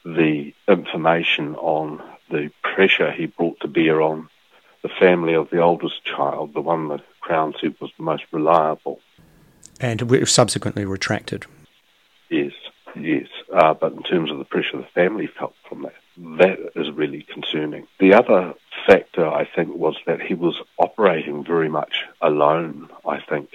the 0.04 0.54
information 0.68 1.56
on 1.56 2.00
the 2.30 2.52
pressure 2.62 3.10
he 3.10 3.26
brought 3.26 3.58
to 3.62 3.68
bear 3.68 4.00
on 4.00 4.28
the 4.82 4.88
family 4.88 5.34
of 5.34 5.50
the 5.50 5.60
oldest 5.60 6.04
child, 6.04 6.54
the 6.54 6.60
one 6.60 6.86
the 6.86 7.02
Crown 7.26 7.54
said 7.60 7.74
was 7.80 7.90
the 7.96 8.04
most 8.04 8.22
reliable. 8.30 9.00
And 9.80 10.08
subsequently 10.30 10.84
retracted. 10.84 11.44
Yes, 12.30 12.52
yes. 12.94 13.26
Uh, 13.52 13.74
but 13.74 13.92
in 13.94 14.04
terms 14.04 14.30
of 14.30 14.38
the 14.38 14.44
pressure 14.44 14.76
the 14.76 14.86
family 14.94 15.26
felt 15.26 15.54
from 15.68 15.82
that, 15.82 15.94
that 16.38 16.80
is 16.80 16.88
really 16.92 17.22
concerning. 17.22 17.88
The 17.98 18.14
other 18.14 18.54
factor, 18.86 19.26
I 19.26 19.44
think, 19.44 19.74
was 19.74 19.96
that 20.06 20.22
he 20.22 20.34
was 20.34 20.54
operating 20.78 21.44
very 21.44 21.68
much 21.68 22.04
alone, 22.20 22.90
I 23.04 23.20
think, 23.20 23.50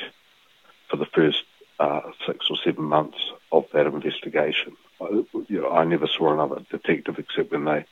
for 0.89 0.97
the 0.97 1.05
first 1.05 1.45
uh, 1.79 2.01
six 2.27 2.47
or 2.49 2.57
seven 2.57 2.83
months 2.83 3.31
of 3.53 3.67
that 3.71 3.87
investigation. 3.87 4.75
I, 4.99 5.23
you 5.47 5.61
know, 5.61 5.71
I 5.71 5.85
never 5.85 6.07
saw 6.07 6.33
another 6.33 6.61
detective 6.69 7.19
except 7.19 7.51
when 7.51 7.63
they 7.63 7.85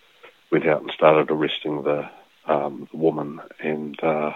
went 0.51 0.67
out 0.67 0.81
and 0.81 0.91
started 0.91 1.31
arresting 1.31 1.83
the, 1.83 2.09
um, 2.45 2.89
the 2.91 2.97
woman 2.97 3.39
and 3.61 3.97
uh, 4.03 4.33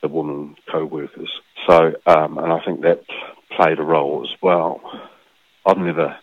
the 0.00 0.08
woman 0.08 0.56
co-workers. 0.70 1.30
So, 1.66 1.94
um, 2.06 2.38
and 2.38 2.52
I 2.52 2.60
think 2.64 2.82
that 2.82 3.04
played 3.50 3.78
a 3.78 3.82
role 3.82 4.26
as 4.28 4.34
well. 4.40 4.80
I've 5.66 5.78
never 5.78 6.16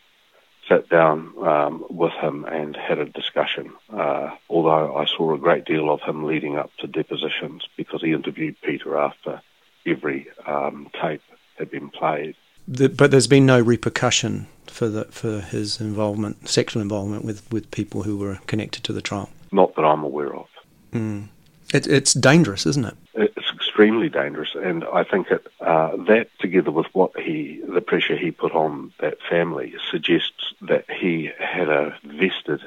sat 0.68 0.90
down 0.90 1.34
um, 1.46 1.86
with 1.90 2.14
him 2.14 2.46
and 2.46 2.76
had 2.76 2.98
a 2.98 3.06
discussion, 3.06 3.72
uh, 3.94 4.32
although 4.50 4.96
I 4.96 5.06
saw 5.06 5.34
a 5.34 5.38
great 5.38 5.66
deal 5.66 5.92
of 5.92 6.02
him 6.02 6.24
leading 6.24 6.58
up 6.58 6.72
to 6.80 6.88
depositions 6.88 7.68
because 7.78 8.02
he 8.02 8.14
interviewed 8.14 8.56
Peter 8.62 8.98
after 8.98 9.42
every 9.86 10.28
um, 10.48 10.90
tape 11.00 11.22
had 11.58 11.70
been 11.70 11.90
played. 11.90 12.36
The, 12.68 12.90
but 12.90 13.12
there's 13.12 13.28
been 13.28 13.46
no 13.46 13.60
repercussion 13.62 14.48
for 14.66 14.88
the, 14.88 15.06
for 15.06 15.40
his 15.40 15.80
involvement, 15.80 16.50
sexual 16.50 16.82
involvement 16.82 17.24
with, 17.24 17.52
with 17.52 17.70
people 17.70 18.04
who 18.04 18.18
were 18.18 18.40
connected 18.48 18.84
to 18.86 18.94
the 18.94 19.02
trial. 19.02 19.30
Not 19.52 19.76
that 19.76 19.84
I'm 19.84 20.04
aware 20.04 20.36
of. 20.36 20.48
Mm. 20.92 21.28
It, 21.74 21.86
it's 21.88 22.14
dangerous, 22.14 22.66
isn't 22.66 22.86
it? 22.86 22.96
It's 23.14 23.35
extremely 23.76 24.08
dangerous, 24.08 24.56
and 24.56 24.86
I 24.86 25.04
think 25.04 25.28
it, 25.30 25.46
uh, 25.60 25.98
that, 26.08 26.30
together 26.40 26.72
with 26.72 26.86
what 26.94 27.20
he, 27.20 27.62
the 27.68 27.82
pressure 27.82 28.16
he 28.16 28.32
put 28.32 28.54
on 28.54 28.94
that 29.02 29.18
family, 29.30 29.74
suggests 29.92 30.54
that 30.62 30.86
he 30.90 31.30
had 31.38 31.68
a 31.68 31.94
vested 32.06 32.62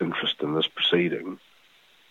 interest 0.00 0.36
in 0.42 0.54
this 0.54 0.68
proceeding, 0.68 1.40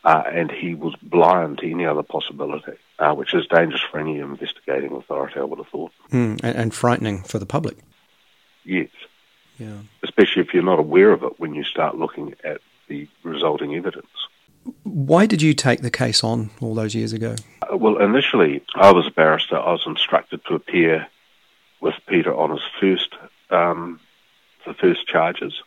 uh, 0.03 0.23
and 0.29 0.51
he 0.51 0.75
was 0.75 0.93
blind 1.01 1.59
to 1.59 1.71
any 1.71 1.85
other 1.85 2.03
possibility, 2.03 2.73
uh, 2.99 3.13
which 3.13 3.33
is 3.33 3.47
dangerous 3.47 3.81
for 3.89 3.97
any 3.97 4.19
investigating 4.19 4.91
authority. 4.91 5.39
I 5.39 5.45
would 5.45 5.59
have 5.59 5.69
thought, 5.69 5.93
mm, 6.11 6.37
and, 6.43 6.57
and 6.57 6.73
frightening 6.73 7.23
for 7.23 7.39
the 7.39 7.45
public. 7.45 7.77
Yes. 8.65 8.89
Yeah. 9.57 9.77
Especially 10.03 10.41
if 10.41 10.53
you're 10.53 10.63
not 10.63 10.79
aware 10.79 11.13
of 11.13 11.23
it 11.23 11.39
when 11.39 11.53
you 11.55 11.63
start 11.63 11.97
looking 11.97 12.35
at 12.43 12.59
the 12.89 13.07
resulting 13.23 13.73
evidence. 13.75 14.07
Why 14.83 15.25
did 15.25 15.41
you 15.41 15.53
take 15.53 15.81
the 15.81 15.91
case 15.91 16.23
on 16.23 16.49
all 16.61 16.75
those 16.75 16.93
years 16.93 17.13
ago? 17.13 17.35
Uh, 17.71 17.77
well, 17.77 17.97
initially, 17.97 18.63
I 18.75 18.91
was 18.91 19.07
a 19.07 19.11
barrister. 19.11 19.57
I 19.57 19.71
was 19.71 19.83
instructed 19.85 20.41
to 20.45 20.55
appear 20.55 21.07
with 21.81 21.95
Peter 22.07 22.33
on 22.33 22.51
his 22.51 22.61
first, 22.79 23.09
um, 23.49 23.99
the 24.65 24.73
first 24.73 25.07
charges, 25.07 25.61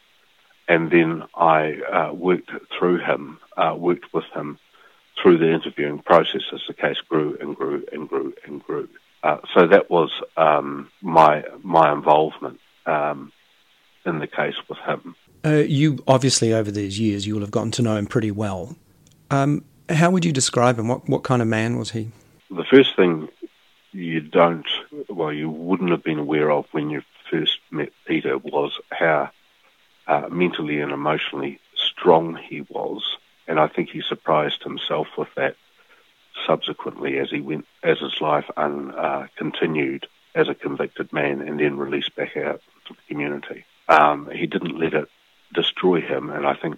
and 0.68 0.90
then 0.90 1.22
I 1.34 1.80
uh, 1.82 2.12
worked 2.12 2.50
through 2.76 2.98
him, 2.98 3.38
uh, 3.56 3.74
worked 3.76 4.12
with 4.12 4.24
him 4.34 4.58
through 5.20 5.38
the 5.38 5.50
interviewing 5.50 6.00
process 6.00 6.42
as 6.52 6.60
the 6.66 6.74
case 6.74 6.98
grew 7.08 7.36
and 7.40 7.56
grew 7.56 7.84
and 7.92 8.08
grew 8.08 8.34
and 8.44 8.62
grew. 8.62 8.88
Uh, 9.22 9.38
so 9.54 9.66
that 9.66 9.90
was 9.90 10.10
um, 10.36 10.90
my 11.02 11.44
my 11.62 11.92
involvement 11.92 12.60
um, 12.86 13.32
in 14.04 14.18
the 14.18 14.26
case 14.26 14.56
with 14.68 14.78
him. 14.78 15.14
Uh, 15.44 15.64
you 15.66 16.02
obviously 16.06 16.52
over 16.52 16.70
these 16.70 16.98
years 16.98 17.26
you 17.26 17.34
will 17.34 17.40
have 17.40 17.50
gotten 17.50 17.70
to 17.72 17.82
know 17.82 17.96
him 17.96 18.06
pretty 18.06 18.30
well. 18.30 18.76
Um, 19.30 19.64
how 19.88 20.10
would 20.10 20.24
you 20.24 20.32
describe 20.32 20.78
him? 20.78 20.88
What 20.88 21.08
what 21.08 21.22
kind 21.22 21.42
of 21.42 21.48
man 21.48 21.78
was 21.78 21.90
he? 21.90 22.10
The 22.50 22.64
first 22.64 22.96
thing 22.96 23.28
you 23.92 24.20
don't, 24.20 24.66
well, 25.08 25.32
you 25.32 25.48
wouldn't 25.48 25.90
have 25.90 26.04
been 26.04 26.18
aware 26.18 26.50
of 26.50 26.66
when 26.72 26.90
you 26.90 27.02
first 27.30 27.58
met 27.70 27.92
Peter 28.06 28.38
was 28.38 28.78
how 28.92 29.30
uh, 30.06 30.28
mentally 30.30 30.80
and 30.80 30.92
emotionally 30.92 31.58
strong 31.74 32.36
he 32.48 32.60
was, 32.68 33.16
and 33.48 33.58
I 33.58 33.68
think 33.68 33.90
he 33.90 34.02
surprised 34.02 34.62
himself 34.62 35.08
with 35.16 35.28
that 35.36 35.56
subsequently 36.46 37.18
as 37.18 37.30
he 37.30 37.40
went 37.40 37.66
as 37.82 37.98
his 37.98 38.20
life 38.20 38.44
un, 38.56 38.92
uh, 38.92 39.26
continued 39.36 40.06
as 40.34 40.48
a 40.48 40.54
convicted 40.54 41.12
man 41.12 41.40
and 41.40 41.58
then 41.58 41.78
released 41.78 42.14
back 42.14 42.36
out 42.36 42.60
to 42.86 42.94
the 42.94 43.00
community. 43.08 43.64
Um, 43.88 44.28
he 44.30 44.46
didn't 44.46 44.78
let 44.78 44.94
it 44.94 45.08
destroy 45.54 46.00
him, 46.00 46.30
and 46.30 46.46
I 46.46 46.54
think 46.54 46.76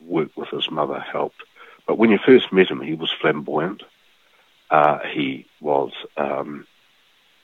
work 0.00 0.30
with 0.36 0.48
his 0.50 0.70
mother 0.70 1.00
helped. 1.00 1.42
But 1.90 1.98
when 1.98 2.12
you 2.12 2.18
first 2.18 2.52
met 2.52 2.70
him, 2.70 2.80
he 2.80 2.94
was 2.94 3.10
flamboyant. 3.10 3.82
Uh, 4.70 5.00
he 5.12 5.44
was 5.60 5.90
um, 6.16 6.64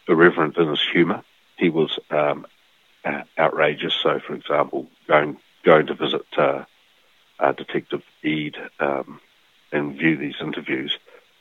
irreverent 0.07 0.57
in 0.57 0.69
his 0.69 0.81
humour. 0.81 1.25
He 1.59 1.69
was 1.69 1.99
um, 2.13 2.47
uh, 3.05 3.23
outrageous. 3.37 3.93
So, 4.01 4.21
for 4.21 4.35
example, 4.37 4.87
going 5.09 5.39
going 5.65 5.89
to 5.89 5.95
visit 5.95 6.25
uh, 6.39 6.65
uh, 7.41 7.53
Detective 7.55 8.05
Eade 8.23 8.57
um, 8.79 9.21
and 9.73 9.99
view 9.99 10.17
these 10.17 10.37
interviews, 10.41 10.97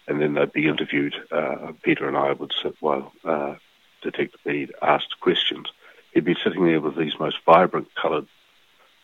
and 0.08 0.20
then 0.20 0.34
they'd 0.34 0.52
be 0.52 0.68
interviewed. 0.68 1.14
Uh, 1.32 1.74
Peter 1.84 2.08
and 2.08 2.18
I 2.18 2.32
would 2.32 2.56
sit 2.60 2.76
while 2.80 3.14
uh, 3.24 3.54
Detective 4.02 4.52
Eade 4.52 4.74
asked 4.82 5.20
questions. 5.20 5.68
He'd 6.12 6.26
be 6.26 6.36
sitting 6.44 6.66
there 6.66 6.82
with 6.82 6.96
these 6.96 7.20
most 7.20 7.38
vibrant 7.46 7.94
coloured 7.94 8.26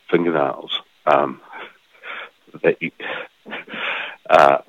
fingernails 0.09 0.81
um, 1.05 1.39
that 2.63 2.81
you, 2.81 2.89
uh, 4.31 4.61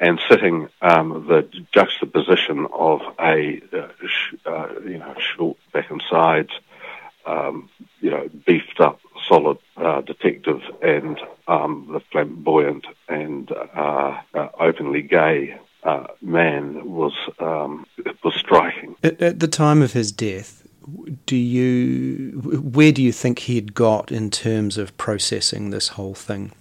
and 0.00 0.18
sitting 0.30 0.68
um, 0.80 1.26
the 1.28 1.46
juxtaposition 1.72 2.66
of 2.72 3.02
a 3.20 3.60
uh, 3.72 3.88
sh- 4.06 4.34
uh, 4.46 4.68
you 4.84 4.98
know 4.98 5.14
short 5.18 5.58
back 5.72 5.90
and 5.90 6.02
sides, 6.08 6.50
um, 7.26 7.68
you 8.00 8.10
know 8.10 8.28
beefed 8.46 8.80
up, 8.80 8.98
solid 9.28 9.58
uh, 9.76 10.00
detective, 10.00 10.62
and 10.82 11.20
um, 11.46 11.88
the 11.92 12.00
flamboyant 12.10 12.86
and 13.08 13.52
uh, 13.52 14.18
uh, 14.34 14.48
openly 14.58 15.02
gay 15.02 15.58
man 16.22 16.90
was 16.90 17.12
um, 17.40 17.86
was 18.24 18.34
striking. 18.36 18.96
At, 19.02 19.20
at 19.20 19.40
the 19.40 19.48
time 19.48 19.82
of 19.82 19.92
his 19.92 20.12
death, 20.12 20.66
do 21.26 21.36
you 21.36 22.40
where 22.42 22.92
do 22.92 23.02
you 23.02 23.12
think 23.12 23.40
he 23.40 23.56
had 23.56 23.74
got 23.74 24.10
in 24.10 24.30
terms 24.30 24.78
of 24.78 24.96
processing 24.96 25.70
this 25.70 25.88
whole 25.88 26.14
thing? 26.14 26.52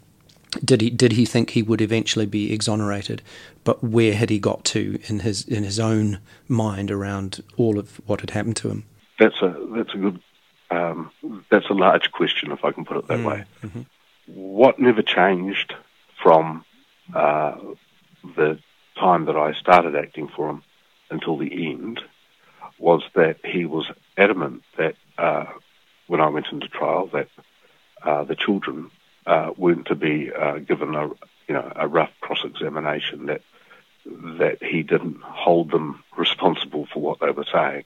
Did 0.66 0.82
he 0.82 0.90
did 0.90 1.12
he 1.12 1.26
think 1.26 1.52
he 1.52 1.62
would 1.62 1.82
eventually 1.82 2.26
be 2.26 2.52
exonerated? 2.52 3.22
But 3.64 3.84
where 3.84 4.16
had 4.16 4.30
he 4.30 4.40
got 4.40 4.64
to 4.66 5.00
in 5.08 5.20
his 5.20 5.48
in 5.48 5.64
his 5.64 5.80
own 5.80 6.20
mind 6.48 6.90
around 6.90 7.44
all 7.56 7.78
of 7.78 8.02
what 8.08 8.22
had 8.22 8.32
happened 8.32 8.56
to 8.58 8.70
him? 8.70 8.86
That's 9.20 9.40
a 9.42 9.56
that's 9.76 9.94
a 9.94 9.98
good 9.98 10.20
um, 10.72 11.12
that's 11.50 11.70
a 11.70 11.74
large 11.74 12.12
question, 12.12 12.52
if 12.52 12.64
I 12.64 12.72
can 12.72 12.86
put 12.86 12.98
it 12.98 13.08
that 13.08 13.20
mm, 13.20 13.26
way. 13.26 13.46
Mm-hmm. 13.64 13.82
What 14.28 14.80
never 14.80 15.02
changed 15.02 15.74
from 16.22 16.64
uh, 17.14 17.56
the 18.36 18.60
time 18.98 19.26
that 19.26 19.36
I 19.36 19.54
started 19.54 19.96
acting 19.96 20.28
for 20.28 20.50
him 20.50 20.64
until 21.10 21.38
the 21.38 21.72
end 21.72 22.02
was 22.78 23.04
that 23.16 23.38
he 23.44 23.66
was 23.66 23.90
adamant 24.18 24.64
that 24.78 24.96
uh, 25.18 25.46
when 26.08 26.22
I 26.22 26.30
went 26.30 26.48
into 26.52 26.68
trial 26.68 27.08
that 27.14 27.30
uh, 28.04 28.24
the 28.24 28.36
children 28.36 28.92
uh, 29.26 29.52
weren't 29.58 29.88
to 29.88 29.96
be 29.96 30.32
uh, 30.32 30.58
given 30.60 30.96
a 30.96 31.08
you 31.48 31.56
know 31.56 31.72
a 31.76 31.88
rough 31.88 32.12
cross 32.22 32.44
examination 32.44 33.28
that 33.28 33.42
that 34.06 34.58
he 34.62 34.84
didn't 34.84 35.22
hold 35.22 35.72
them 35.72 36.04
responsible 36.18 36.88
for 36.92 37.00
what 37.02 37.20
they 37.20 37.32
were 37.32 37.46
saying. 37.52 37.84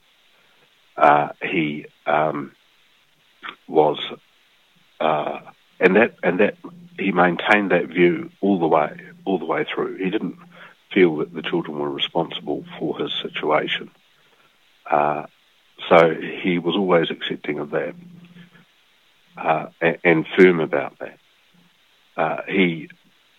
Uh, 0.96 1.28
he 1.42 1.86
um, 2.06 2.52
was 3.66 3.98
uh, 5.00 5.40
and 5.80 5.96
that 5.96 6.14
and 6.22 6.40
that 6.40 6.56
he 6.98 7.12
maintained 7.12 7.70
that 7.70 7.86
view 7.86 8.30
all 8.40 8.58
the 8.58 8.66
way 8.66 8.96
all 9.24 9.38
the 9.38 9.44
way 9.44 9.64
through. 9.64 9.96
He 9.96 10.10
didn't 10.10 10.38
feel 10.92 11.16
that 11.16 11.34
the 11.34 11.42
children 11.42 11.78
were 11.78 11.90
responsible 11.90 12.64
for 12.78 12.98
his 12.98 13.12
situation. 13.20 13.90
Uh, 14.88 15.26
so 15.88 16.14
he 16.14 16.58
was 16.58 16.76
always 16.76 17.10
accepting 17.10 17.58
of 17.58 17.70
that 17.70 17.94
uh, 19.36 19.66
and, 19.80 19.98
and, 20.04 20.26
firm 20.36 20.60
about 20.60 20.98
that. 21.00 21.18
Uh, 22.16 22.42
he 22.48 22.88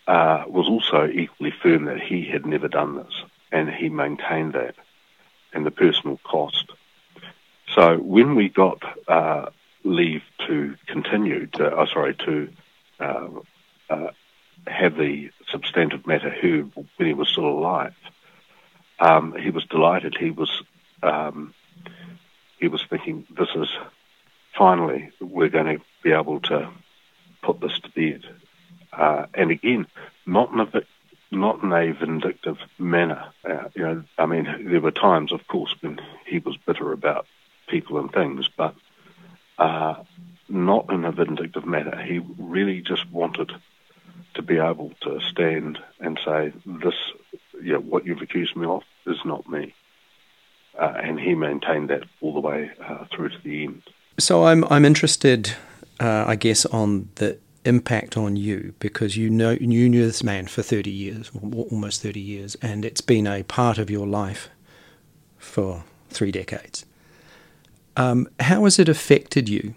uh, 0.08 0.44
was 0.48 0.68
also 0.68 1.08
equally 1.08 1.52
firm 1.52 1.86
that 1.86 2.02
he 2.02 2.26
had 2.26 2.46
never 2.46 2.68
done 2.68 2.96
this, 2.96 3.24
and 3.52 3.70
he 3.70 3.90
maintained 3.90 4.54
that 4.54 4.76
and 5.54 5.66
the 5.66 5.72
personal 5.72 6.20
cost. 6.24 6.66
So 7.74 7.98
when 7.98 8.36
we 8.36 8.50
got 8.50 8.84
uh, 9.08 9.50
leave 9.84 10.24
to 10.48 10.76
continue, 10.88 11.48
to, 11.48 11.76
oh, 11.76 11.86
sorry, 11.86 12.16
to 12.16 12.50
uh, 13.00 13.28
uh, 13.90 14.12
have 14.68 14.96
the 14.98 15.32
substantive 15.52 16.06
matter 16.06 16.30
heard 16.30 16.72
when 16.76 17.08
he 17.08 17.14
was 17.14 17.30
still 17.30 17.48
alive, 17.48 17.96
um, 19.00 19.36
he 19.38 19.50
was 19.50 19.66
delighted. 19.66 20.16
He 20.18 20.32
was 20.32 20.62
um, 21.04 21.54
he 22.60 22.68
was 22.68 22.84
thinking, 22.90 23.26
"This 23.30 23.50
is 23.56 23.70
finally 24.58 25.12
we're 25.20 25.50
going 25.50 25.78
to 25.78 25.84
be 26.04 26.12
able 26.12 26.40
to 26.42 26.70
put 27.42 27.60
this 27.60 27.78
to 27.80 27.90
bed." 27.90 28.24
Uh, 28.98 29.26
and 29.34 29.52
again, 29.52 29.88
not 30.26 30.52
in 30.52 30.60
a 30.60 30.84
not 31.32 31.64
in 31.64 31.72
a 31.72 31.92
vindictive 31.92 32.58
manner. 32.78 33.26
Uh, 33.44 33.70
you 33.76 33.84
know, 33.84 34.04
I 34.18 34.26
mean, 34.26 34.70
there 34.70 34.82
were 34.82 34.92
times, 34.92 35.32
of 35.32 35.48
course, 35.48 35.76
when 35.82 36.00
he 36.26 36.40
was 36.40 36.58
bitter 36.58 36.92
about 36.92 37.28
people 37.68 38.00
and 38.00 38.12
things, 38.12 38.48
but 38.56 38.76
uh, 39.58 39.96
not 40.48 40.92
in 40.92 41.06
a 41.06 41.12
vindictive 41.12 41.66
manner. 41.66 42.02
He 42.02 42.20
really 42.38 42.82
just 42.82 43.10
wanted 43.12 43.52
to 44.36 44.42
be 44.42 44.58
able 44.58 44.92
to 45.02 45.20
stand 45.22 45.80
and 46.00 46.20
say, 46.24 46.54
"This, 46.66 46.96
you 47.62 47.74
know, 47.74 47.80
what 47.80 48.06
you've 48.06 48.22
accused 48.22 48.56
me 48.56 48.66
of 48.66 48.84
is 49.06 49.18
not 49.26 49.50
me," 49.50 49.74
uh, 50.78 50.94
and 51.02 51.20
he 51.20 51.36
maintained 51.36 51.90
that 51.90 52.04
all 52.22 52.34
the 52.34 52.40
way 52.40 52.72
uh, 52.82 53.06
through 53.12 53.30
to 53.30 53.38
the 53.44 53.64
end. 53.66 53.82
So 54.20 54.46
I'm 54.46 54.64
I'm 54.66 54.86
interested, 54.86 55.54
uh, 56.00 56.26
I 56.28 56.36
guess, 56.36 56.66
on 56.66 57.10
the 57.16 57.38
impact 57.66 58.18
on 58.18 58.36
you 58.36 58.74
because 58.80 59.18
you 59.18 59.30
know 59.30 59.52
you 59.52 59.90
knew 59.90 60.06
this 60.06 60.24
man 60.24 60.48
for 60.48 60.62
30 60.62 60.90
years, 60.90 61.32
almost 61.42 62.02
30 62.02 62.20
years, 62.20 62.56
and 62.62 62.86
it's 62.86 63.02
been 63.02 63.28
a 63.28 63.44
part 63.44 63.78
of 63.78 63.90
your 63.90 64.08
life 64.08 64.50
for 65.38 65.84
three 66.10 66.32
decades. 66.32 66.86
Um, 67.98 68.28
how 68.40 68.64
has 68.66 68.80
it 68.80 68.90
affected 68.90 69.50
you, 69.50 69.74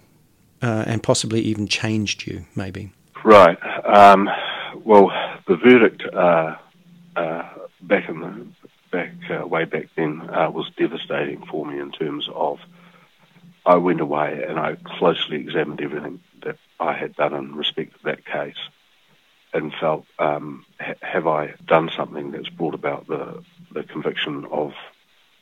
uh, 0.63 0.85
and 0.87 1.03
possibly 1.03 1.41
even 1.41 1.69
changed 1.69 2.27
you, 2.27 2.47
maybe? 2.55 2.93
Right. 3.25 3.59
Um, 3.85 4.29
well, 4.85 5.11
the 5.47 5.57
verdict 5.57 6.03
uh, 6.15 6.57
uh, 7.17 7.49
back 7.83 8.09
in 8.09 8.21
the 8.21 8.47
back 8.91 9.13
uh, 9.31 9.47
way 9.47 9.65
back 9.65 9.89
then 9.97 10.29
uh, 10.31 10.51
was 10.51 10.71
devastating 10.77 11.45
for 11.47 11.67
me 11.67 11.79
in 11.79 11.93
terms 11.93 12.29
of 12.35 12.59
I 13.67 13.77
went 13.77 14.01
away 14.01 14.45
and 14.49 14.59
I 14.59 14.77
closely 14.83 15.37
examined 15.37 15.81
everything 15.83 16.21
I 16.81 16.93
had 16.93 17.17
done 17.17 17.35
in 17.35 17.55
respect 17.55 17.95
of 17.97 18.03
that 18.03 18.25
case 18.25 18.59
and 19.53 19.73
felt, 19.75 20.05
um, 20.19 20.65
ha- 20.81 20.95
have 21.01 21.27
I 21.27 21.55
done 21.67 21.91
something 21.97 22.31
that's 22.33 22.49
brought 22.49 22.75
about 22.75 23.07
the, 23.07 23.43
the 23.73 23.83
conviction 23.83 24.45
of 24.51 24.73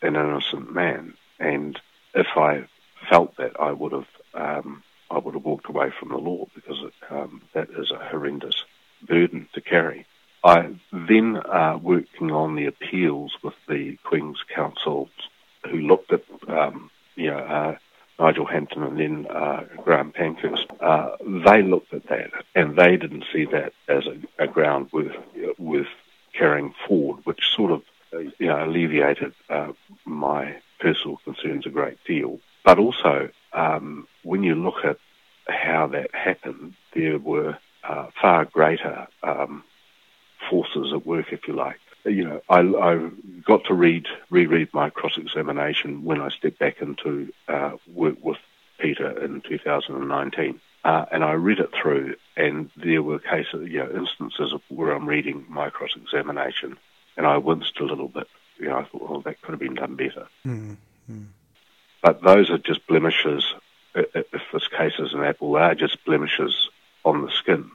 an 0.03 0.17
innocent 0.17 0.73
man? 0.73 1.15
And 1.39 1.79
if 2.15 2.29
I 2.37 2.69
felt 3.09 3.37
that, 3.37 3.61
I 3.61 3.73
would 3.73 3.93
have 3.93 4.07
um, 4.35 4.83
I 5.11 5.19
would 5.19 5.35
have 5.35 5.45
walked 5.45 5.69
away 5.69 5.93
from 5.99 6.09
the 6.09 6.19
law 6.19 6.47
because 6.55 6.79
it, 6.83 6.93
um, 7.11 7.43
that 7.55 7.71
is 7.71 7.91
a 7.91 8.05
horrendous 8.05 8.65
burden 9.07 9.49
to 9.55 9.61
carry. 9.61 10.07
I 10.45 10.75
then 10.93 11.37
uh, 11.37 11.79
working 11.83 12.31
on 12.31 12.55
the 12.55 12.67
appeals 12.67 13.37
with 13.43 13.55
the 13.69 13.99
Queen's 14.05 14.43
Counsel, 14.55 15.09
who 15.71 15.79
looked 15.79 16.13
at 16.13 16.23
um, 16.49 16.91
you 17.15 17.31
know 17.31 17.39
uh, 17.39 17.77
Nigel 18.47 18.55
Hampton 18.55 18.83
and 18.83 18.99
then 18.99 19.27
uh, 19.27 19.65
Graham 19.85 20.13
Panckhurst, 20.13 20.67
uh, 20.81 21.17
they 21.45 21.63
looked 21.63 21.93
at 21.93 22.07
that 22.09 22.31
and 22.55 22.77
they 22.77 22.97
didn't 22.97 23.25
see 23.33 23.45
that 23.47 23.73
as 23.89 24.05
a, 24.07 24.45
a 24.45 24.47
ground 24.47 24.89
worth, 24.93 25.17
worth 25.59 25.87
carrying 26.33 26.75
forward, 26.87 27.25
which 27.25 27.43
sort 27.55 27.73
of 27.73 27.83
uh, 28.13 28.19
you 28.39 28.47
know, 28.47 28.65
alleviated 28.65 29.33
uh, 29.49 29.73
my 30.05 30.57
personal 30.81 31.17
concerns 31.25 31.67
a 31.67 31.71
great 31.71 31.99
deal. 32.07 32.39
But 32.65 32.79
also, 32.79 33.31
um, 33.53 34.07
when 34.23 34.43
you 34.43 34.55
look 34.55 34.85
at 34.85 34.99
how 35.49 35.87
that 35.89 36.15
happened, 36.15 36.75
there 36.95 37.19
were 37.19 37.59
uh, 37.85 38.09
far 38.21 38.45
greater 38.45 39.07
um, 39.23 39.63
forces 40.51 40.93
at 40.93 41.07
work, 41.07 41.33
if 41.33 41.47
you 41.47 41.55
like, 41.55 41.81
you 42.05 42.25
know, 42.25 42.41
I, 42.49 42.61
I 42.61 43.11
got 43.47 43.65
to 43.65 43.75
read, 43.75 44.07
reread 44.29 44.69
my 44.75 44.91
cross-examination 44.91 46.05
when 46.05 46.21
I 46.21 46.29
stepped 46.31 46.59
back 46.59 46.83
into 46.83 47.33
uh, 47.49 47.77
work 47.93 48.17
with 48.23 48.39
Peter 48.79 49.09
in 49.25 49.41
2019. 49.41 50.61
Uh, 50.85 51.05
and 51.11 51.25
I 51.25 51.33
read 51.33 51.59
it 51.59 51.71
through, 51.73 52.15
and 52.37 52.71
there 52.77 53.03
were 53.03 53.19
cases, 53.19 53.69
you 53.69 53.79
know, 53.79 53.91
instances 53.91 54.53
of 54.53 54.61
where 54.69 54.93
I'm 54.93 55.09
reading 55.09 55.45
my 55.49 55.69
cross-examination, 55.69 56.79
and 57.17 57.27
I 57.27 57.39
winced 57.39 57.81
a 57.81 57.85
little 57.85 58.07
bit. 58.07 58.29
You 58.59 58.69
know, 58.69 58.79
I 58.79 58.85
thought, 58.85 59.11
well, 59.11 59.21
that 59.23 59.43
could 59.43 59.53
have 59.53 59.61
been 59.61 59.75
done 59.75 59.97
better. 59.97 60.29
Mm-hmm. 60.47 61.23
But 62.03 62.23
those 62.23 62.51
are 62.51 62.59
just 62.59 62.87
blemishes. 62.87 63.53
If 63.97 64.43
this 64.53 64.69
case 64.69 64.95
is 65.01 65.13
an 65.13 65.25
apple, 65.25 65.53
they 65.53 65.61
are 65.61 65.75
just 65.75 66.05
blemishes 66.05 66.69
on 67.05 67.23
the 67.23 67.33
skin. 67.33 67.71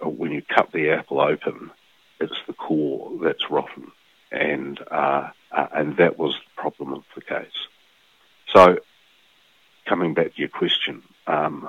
When 0.00 0.32
you 0.32 0.40
cut 0.40 0.72
the 0.72 0.90
apple 0.90 1.20
open, 1.20 1.70
it's 2.18 2.40
the 2.46 2.54
core 2.54 3.12
that's 3.22 3.50
rotten, 3.50 3.92
and 4.32 4.80
uh, 4.90 5.28
uh, 5.52 5.66
and 5.74 5.96
that 5.98 6.18
was 6.18 6.34
the 6.34 6.60
problem 6.60 6.94
of 6.94 7.04
the 7.14 7.20
case. 7.20 7.68
So, 8.48 8.78
coming 9.86 10.14
back 10.14 10.34
to 10.34 10.38
your 10.38 10.48
question, 10.48 11.02
um, 11.26 11.68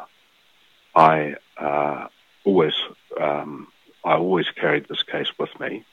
I 0.95 1.36
uh, 1.58 2.08
always 2.45 2.73
um, 3.19 3.67
I 4.04 4.15
always 4.15 4.49
carried 4.49 4.88
this 4.88 5.04
case 5.04 5.32
with 5.38 5.60
me, 5.60 5.86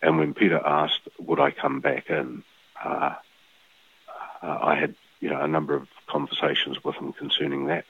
and 0.00 0.18
when 0.18 0.34
Peter 0.34 0.60
asked 0.64 1.08
would 1.18 1.40
I 1.40 1.50
come 1.50 1.80
back 1.80 2.08
in, 2.08 2.44
uh, 2.82 3.14
uh, 4.42 4.58
I 4.62 4.76
had 4.76 4.94
you 5.20 5.30
know 5.30 5.40
a 5.40 5.48
number 5.48 5.74
of 5.74 5.88
conversations 6.06 6.82
with 6.84 6.94
him 6.94 7.12
concerning 7.12 7.66
that, 7.66 7.84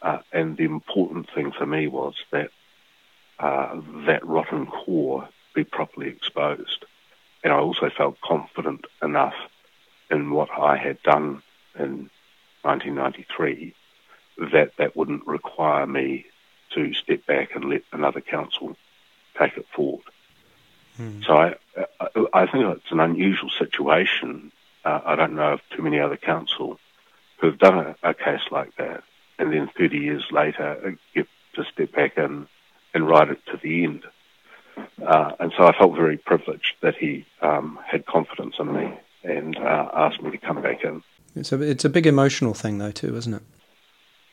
uh, 0.00 0.18
and 0.32 0.56
the 0.56 0.64
important 0.64 1.28
thing 1.34 1.52
for 1.52 1.66
me 1.66 1.86
was 1.86 2.14
that 2.30 2.50
that 4.06 4.24
rotten 4.24 4.66
core 4.66 5.28
be 5.54 5.64
properly 5.64 6.08
exposed. 6.08 6.84
And 7.44 7.52
I 7.52 7.58
also 7.58 7.90
felt 7.90 8.20
confident 8.20 8.86
enough 9.02 9.34
in 10.10 10.30
what 10.30 10.50
I 10.56 10.76
had 10.76 11.02
done 11.02 11.42
in 11.78 12.10
1993 12.62 13.74
that 14.52 14.76
that 14.76 14.96
wouldn't 14.96 15.26
require 15.26 15.86
me 15.86 16.26
to 16.74 16.94
step 16.94 17.26
back 17.26 17.54
and 17.54 17.64
let 17.66 17.82
another 17.92 18.20
counsel 18.20 18.76
take 19.38 19.56
it 19.56 19.66
forward. 19.74 20.04
Hmm. 20.96 21.22
So 21.22 21.34
I, 21.34 21.54
I 22.32 22.46
think 22.46 22.64
it's 22.64 22.90
an 22.90 23.00
unusual 23.00 23.50
situation. 23.50 24.52
Uh, 24.84 25.00
I 25.04 25.16
don't 25.16 25.34
know 25.34 25.54
of 25.54 25.60
too 25.70 25.82
many 25.82 26.00
other 26.00 26.16
counsel 26.16 26.78
who 27.38 27.48
have 27.48 27.58
done 27.58 27.78
a, 27.78 28.10
a 28.10 28.14
case 28.14 28.42
like 28.50 28.76
that, 28.76 29.02
and 29.38 29.52
then 29.52 29.70
30 29.76 29.98
years 29.98 30.24
later 30.30 30.96
get 31.14 31.26
to 31.54 31.64
step 31.64 31.92
back 31.92 32.16
and 32.16 32.46
and 32.94 33.08
ride 33.08 33.30
it 33.30 33.44
to 33.46 33.58
the 33.62 33.84
end. 33.84 34.04
Uh, 35.06 35.32
and 35.40 35.52
so 35.56 35.66
I 35.66 35.76
felt 35.76 35.94
very 35.96 36.16
privileged 36.16 36.74
that 36.80 36.96
he 36.96 37.26
um, 37.40 37.78
had 37.86 38.06
confidence 38.06 38.56
in 38.58 38.72
me 38.72 38.92
and 39.24 39.56
uh, 39.56 39.88
asked 39.94 40.22
me 40.22 40.30
to 40.30 40.38
come 40.38 40.62
back 40.62 40.84
in. 40.84 41.02
It's 41.34 41.52
a, 41.52 41.60
it's 41.60 41.84
a 41.84 41.88
big 41.88 42.06
emotional 42.06 42.54
thing, 42.54 42.78
though, 42.78 42.90
too, 42.90 43.16
isn't 43.16 43.34
it? 43.34 43.42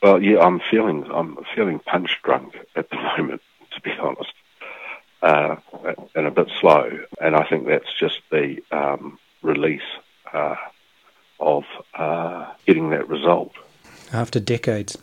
Well, 0.02 0.22
yeah, 0.22 0.40
I'm 0.40 0.62
feeling 0.72 1.06
I'm 1.12 1.38
feeling 1.56 1.80
punch 1.80 2.18
drunk 2.24 2.56
at 2.76 2.90
the 2.90 2.96
moment, 3.18 3.42
to 3.74 3.82
be 3.82 3.92
honest, 4.02 4.34
uh, 5.22 5.56
and 6.16 6.28
a 6.28 6.32
bit 6.32 6.50
slow. 6.60 7.00
And 7.22 7.36
I 7.36 7.44
think 7.48 7.68
that's 7.68 7.92
just 8.00 8.20
the 8.32 8.62
um, 8.72 9.20
release 9.42 9.82
uh, 10.34 10.56
of 11.40 11.64
uh, 11.96 12.54
getting 12.66 12.92
that 12.92 13.10
result 13.10 13.52
after 14.14 14.40
decades. 14.40 14.98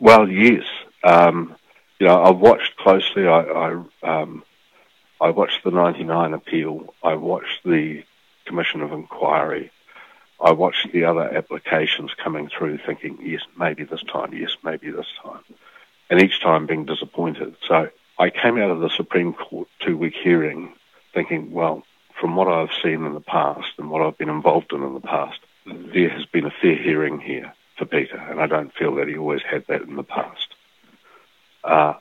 Well, 0.00 0.28
yes. 0.28 0.64
Um, 1.04 1.54
you 2.00 2.06
know, 2.08 2.22
I've 2.22 2.38
watched 2.38 2.76
closely. 2.76 3.26
I 3.28 3.40
I, 3.40 3.82
um, 4.02 4.42
I 5.20 5.30
watched 5.30 5.64
the 5.64 5.70
'99 5.70 6.34
appeal. 6.34 6.94
I 7.02 7.14
watched 7.14 7.64
the 7.64 8.04
Commission 8.46 8.82
of 8.82 8.92
Inquiry. 8.92 9.70
I 10.40 10.52
watched 10.52 10.92
the 10.92 11.04
other 11.04 11.22
applications 11.22 12.12
coming 12.22 12.48
through, 12.48 12.78
thinking, 12.78 13.18
yes, 13.22 13.42
maybe 13.56 13.84
this 13.84 14.02
time, 14.02 14.34
yes, 14.34 14.56
maybe 14.62 14.90
this 14.90 15.06
time, 15.22 15.42
and 16.10 16.20
each 16.20 16.40
time 16.40 16.66
being 16.66 16.84
disappointed. 16.84 17.56
So 17.66 17.88
I 18.18 18.30
came 18.30 18.58
out 18.58 18.70
of 18.70 18.80
the 18.80 18.90
Supreme 18.90 19.32
Court 19.32 19.68
two-week 19.80 20.14
hearing, 20.14 20.74
thinking, 21.14 21.52
well, 21.52 21.84
from 22.20 22.36
what 22.36 22.48
I've 22.48 22.74
seen 22.82 23.04
in 23.06 23.14
the 23.14 23.20
past 23.20 23.70
and 23.78 23.90
what 23.90 24.02
I've 24.02 24.18
been 24.18 24.28
involved 24.28 24.72
in 24.72 24.82
in 24.82 24.94
the 24.94 25.00
past, 25.00 25.38
there 25.66 26.10
has 26.10 26.26
been 26.26 26.46
a 26.46 26.50
fair 26.50 26.76
hearing 26.76 27.20
here 27.20 27.54
for 27.78 27.86
Peter, 27.86 28.16
and 28.16 28.40
I 28.40 28.46
don't 28.46 28.74
feel 28.74 28.94
that 28.96 29.08
he 29.08 29.16
always 29.16 29.42
had 29.42 29.66
that 29.68 29.82
in 29.82 29.96
the 29.96 30.04
past. 30.04 30.48
Uh, 31.62 31.94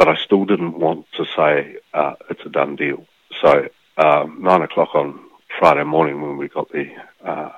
but 0.00 0.08
I 0.08 0.16
still 0.16 0.46
didn't 0.46 0.78
want 0.78 1.04
to 1.18 1.26
say 1.36 1.76
uh, 1.92 2.14
it's 2.30 2.40
a 2.46 2.48
done 2.48 2.74
deal. 2.74 3.04
So 3.42 3.68
um, 3.98 4.38
nine 4.42 4.62
o'clock 4.62 4.94
on 4.94 5.20
Friday 5.58 5.84
morning 5.84 6.22
when 6.22 6.38
we 6.38 6.48
got 6.48 6.72
the 6.72 6.86
uh, 7.22 7.50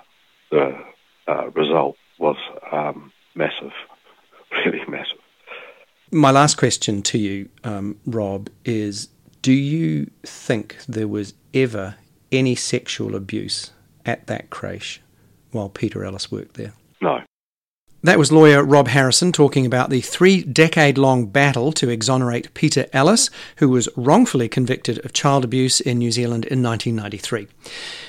the 0.50 0.76
uh, 1.28 1.50
result 1.50 1.96
was 2.18 2.36
um, 2.72 3.12
massive, 3.36 3.70
really 4.66 4.84
massive. 4.88 5.18
My 6.10 6.32
last 6.32 6.56
question 6.56 7.00
to 7.02 7.18
you, 7.18 7.48
um, 7.62 8.00
Rob, 8.06 8.50
is 8.64 9.08
do 9.40 9.52
you 9.52 10.10
think 10.24 10.78
there 10.88 11.06
was 11.06 11.34
ever 11.54 11.94
any 12.32 12.56
sexual 12.56 13.14
abuse 13.14 13.70
at 14.04 14.26
that 14.26 14.50
creche 14.50 15.00
while 15.52 15.68
Peter 15.68 16.04
Ellis 16.04 16.32
worked 16.32 16.54
there? 16.54 16.72
No. 17.00 17.20
That 18.04 18.18
was 18.18 18.32
lawyer 18.32 18.64
Rob 18.64 18.88
Harrison 18.88 19.30
talking 19.30 19.64
about 19.64 19.88
the 19.88 20.00
three 20.00 20.42
decade 20.42 20.98
long 20.98 21.26
battle 21.26 21.70
to 21.74 21.88
exonerate 21.88 22.52
Peter 22.52 22.86
Ellis, 22.92 23.30
who 23.58 23.68
was 23.68 23.88
wrongfully 23.94 24.48
convicted 24.48 24.98
of 25.04 25.12
child 25.12 25.44
abuse 25.44 25.80
in 25.80 25.98
New 25.98 26.10
Zealand 26.10 26.44
in 26.46 26.64
1993. 26.64 27.46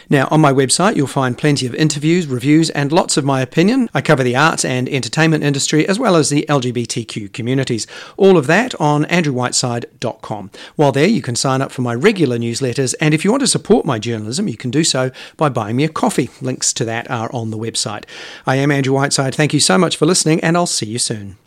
Now, 0.09 0.27
on 0.31 0.41
my 0.41 0.51
website, 0.51 0.95
you'll 0.95 1.07
find 1.07 1.37
plenty 1.37 1.65
of 1.65 1.75
interviews, 1.75 2.27
reviews, 2.27 2.69
and 2.71 2.91
lots 2.91 3.17
of 3.17 3.25
my 3.25 3.41
opinion. 3.41 3.89
I 3.93 4.01
cover 4.01 4.23
the 4.23 4.35
arts 4.35 4.65
and 4.65 4.89
entertainment 4.89 5.43
industry 5.43 5.87
as 5.87 5.99
well 5.99 6.15
as 6.15 6.29
the 6.29 6.45
LGBTQ 6.49 7.33
communities. 7.33 7.87
All 8.17 8.37
of 8.37 8.47
that 8.47 8.73
on 8.79 9.05
andrewwhiteside.com. 9.05 10.51
While 10.75 10.91
there, 10.91 11.07
you 11.07 11.21
can 11.21 11.35
sign 11.35 11.61
up 11.61 11.71
for 11.71 11.81
my 11.81 11.95
regular 11.95 12.37
newsletters, 12.37 12.95
and 12.99 13.13
if 13.13 13.23
you 13.23 13.31
want 13.31 13.41
to 13.41 13.47
support 13.47 13.85
my 13.85 13.99
journalism, 13.99 14.47
you 14.47 14.57
can 14.57 14.71
do 14.71 14.83
so 14.83 15.11
by 15.37 15.49
buying 15.49 15.75
me 15.75 15.83
a 15.83 15.89
coffee. 15.89 16.29
Links 16.41 16.73
to 16.73 16.85
that 16.85 17.09
are 17.09 17.33
on 17.33 17.51
the 17.51 17.57
website. 17.57 18.05
I 18.45 18.55
am 18.55 18.71
Andrew 18.71 18.93
Whiteside. 18.93 19.35
Thank 19.35 19.53
you 19.53 19.59
so 19.59 19.77
much 19.77 19.97
for 19.97 20.05
listening, 20.05 20.39
and 20.41 20.57
I'll 20.57 20.65
see 20.65 20.85
you 20.85 20.99
soon. 20.99 21.37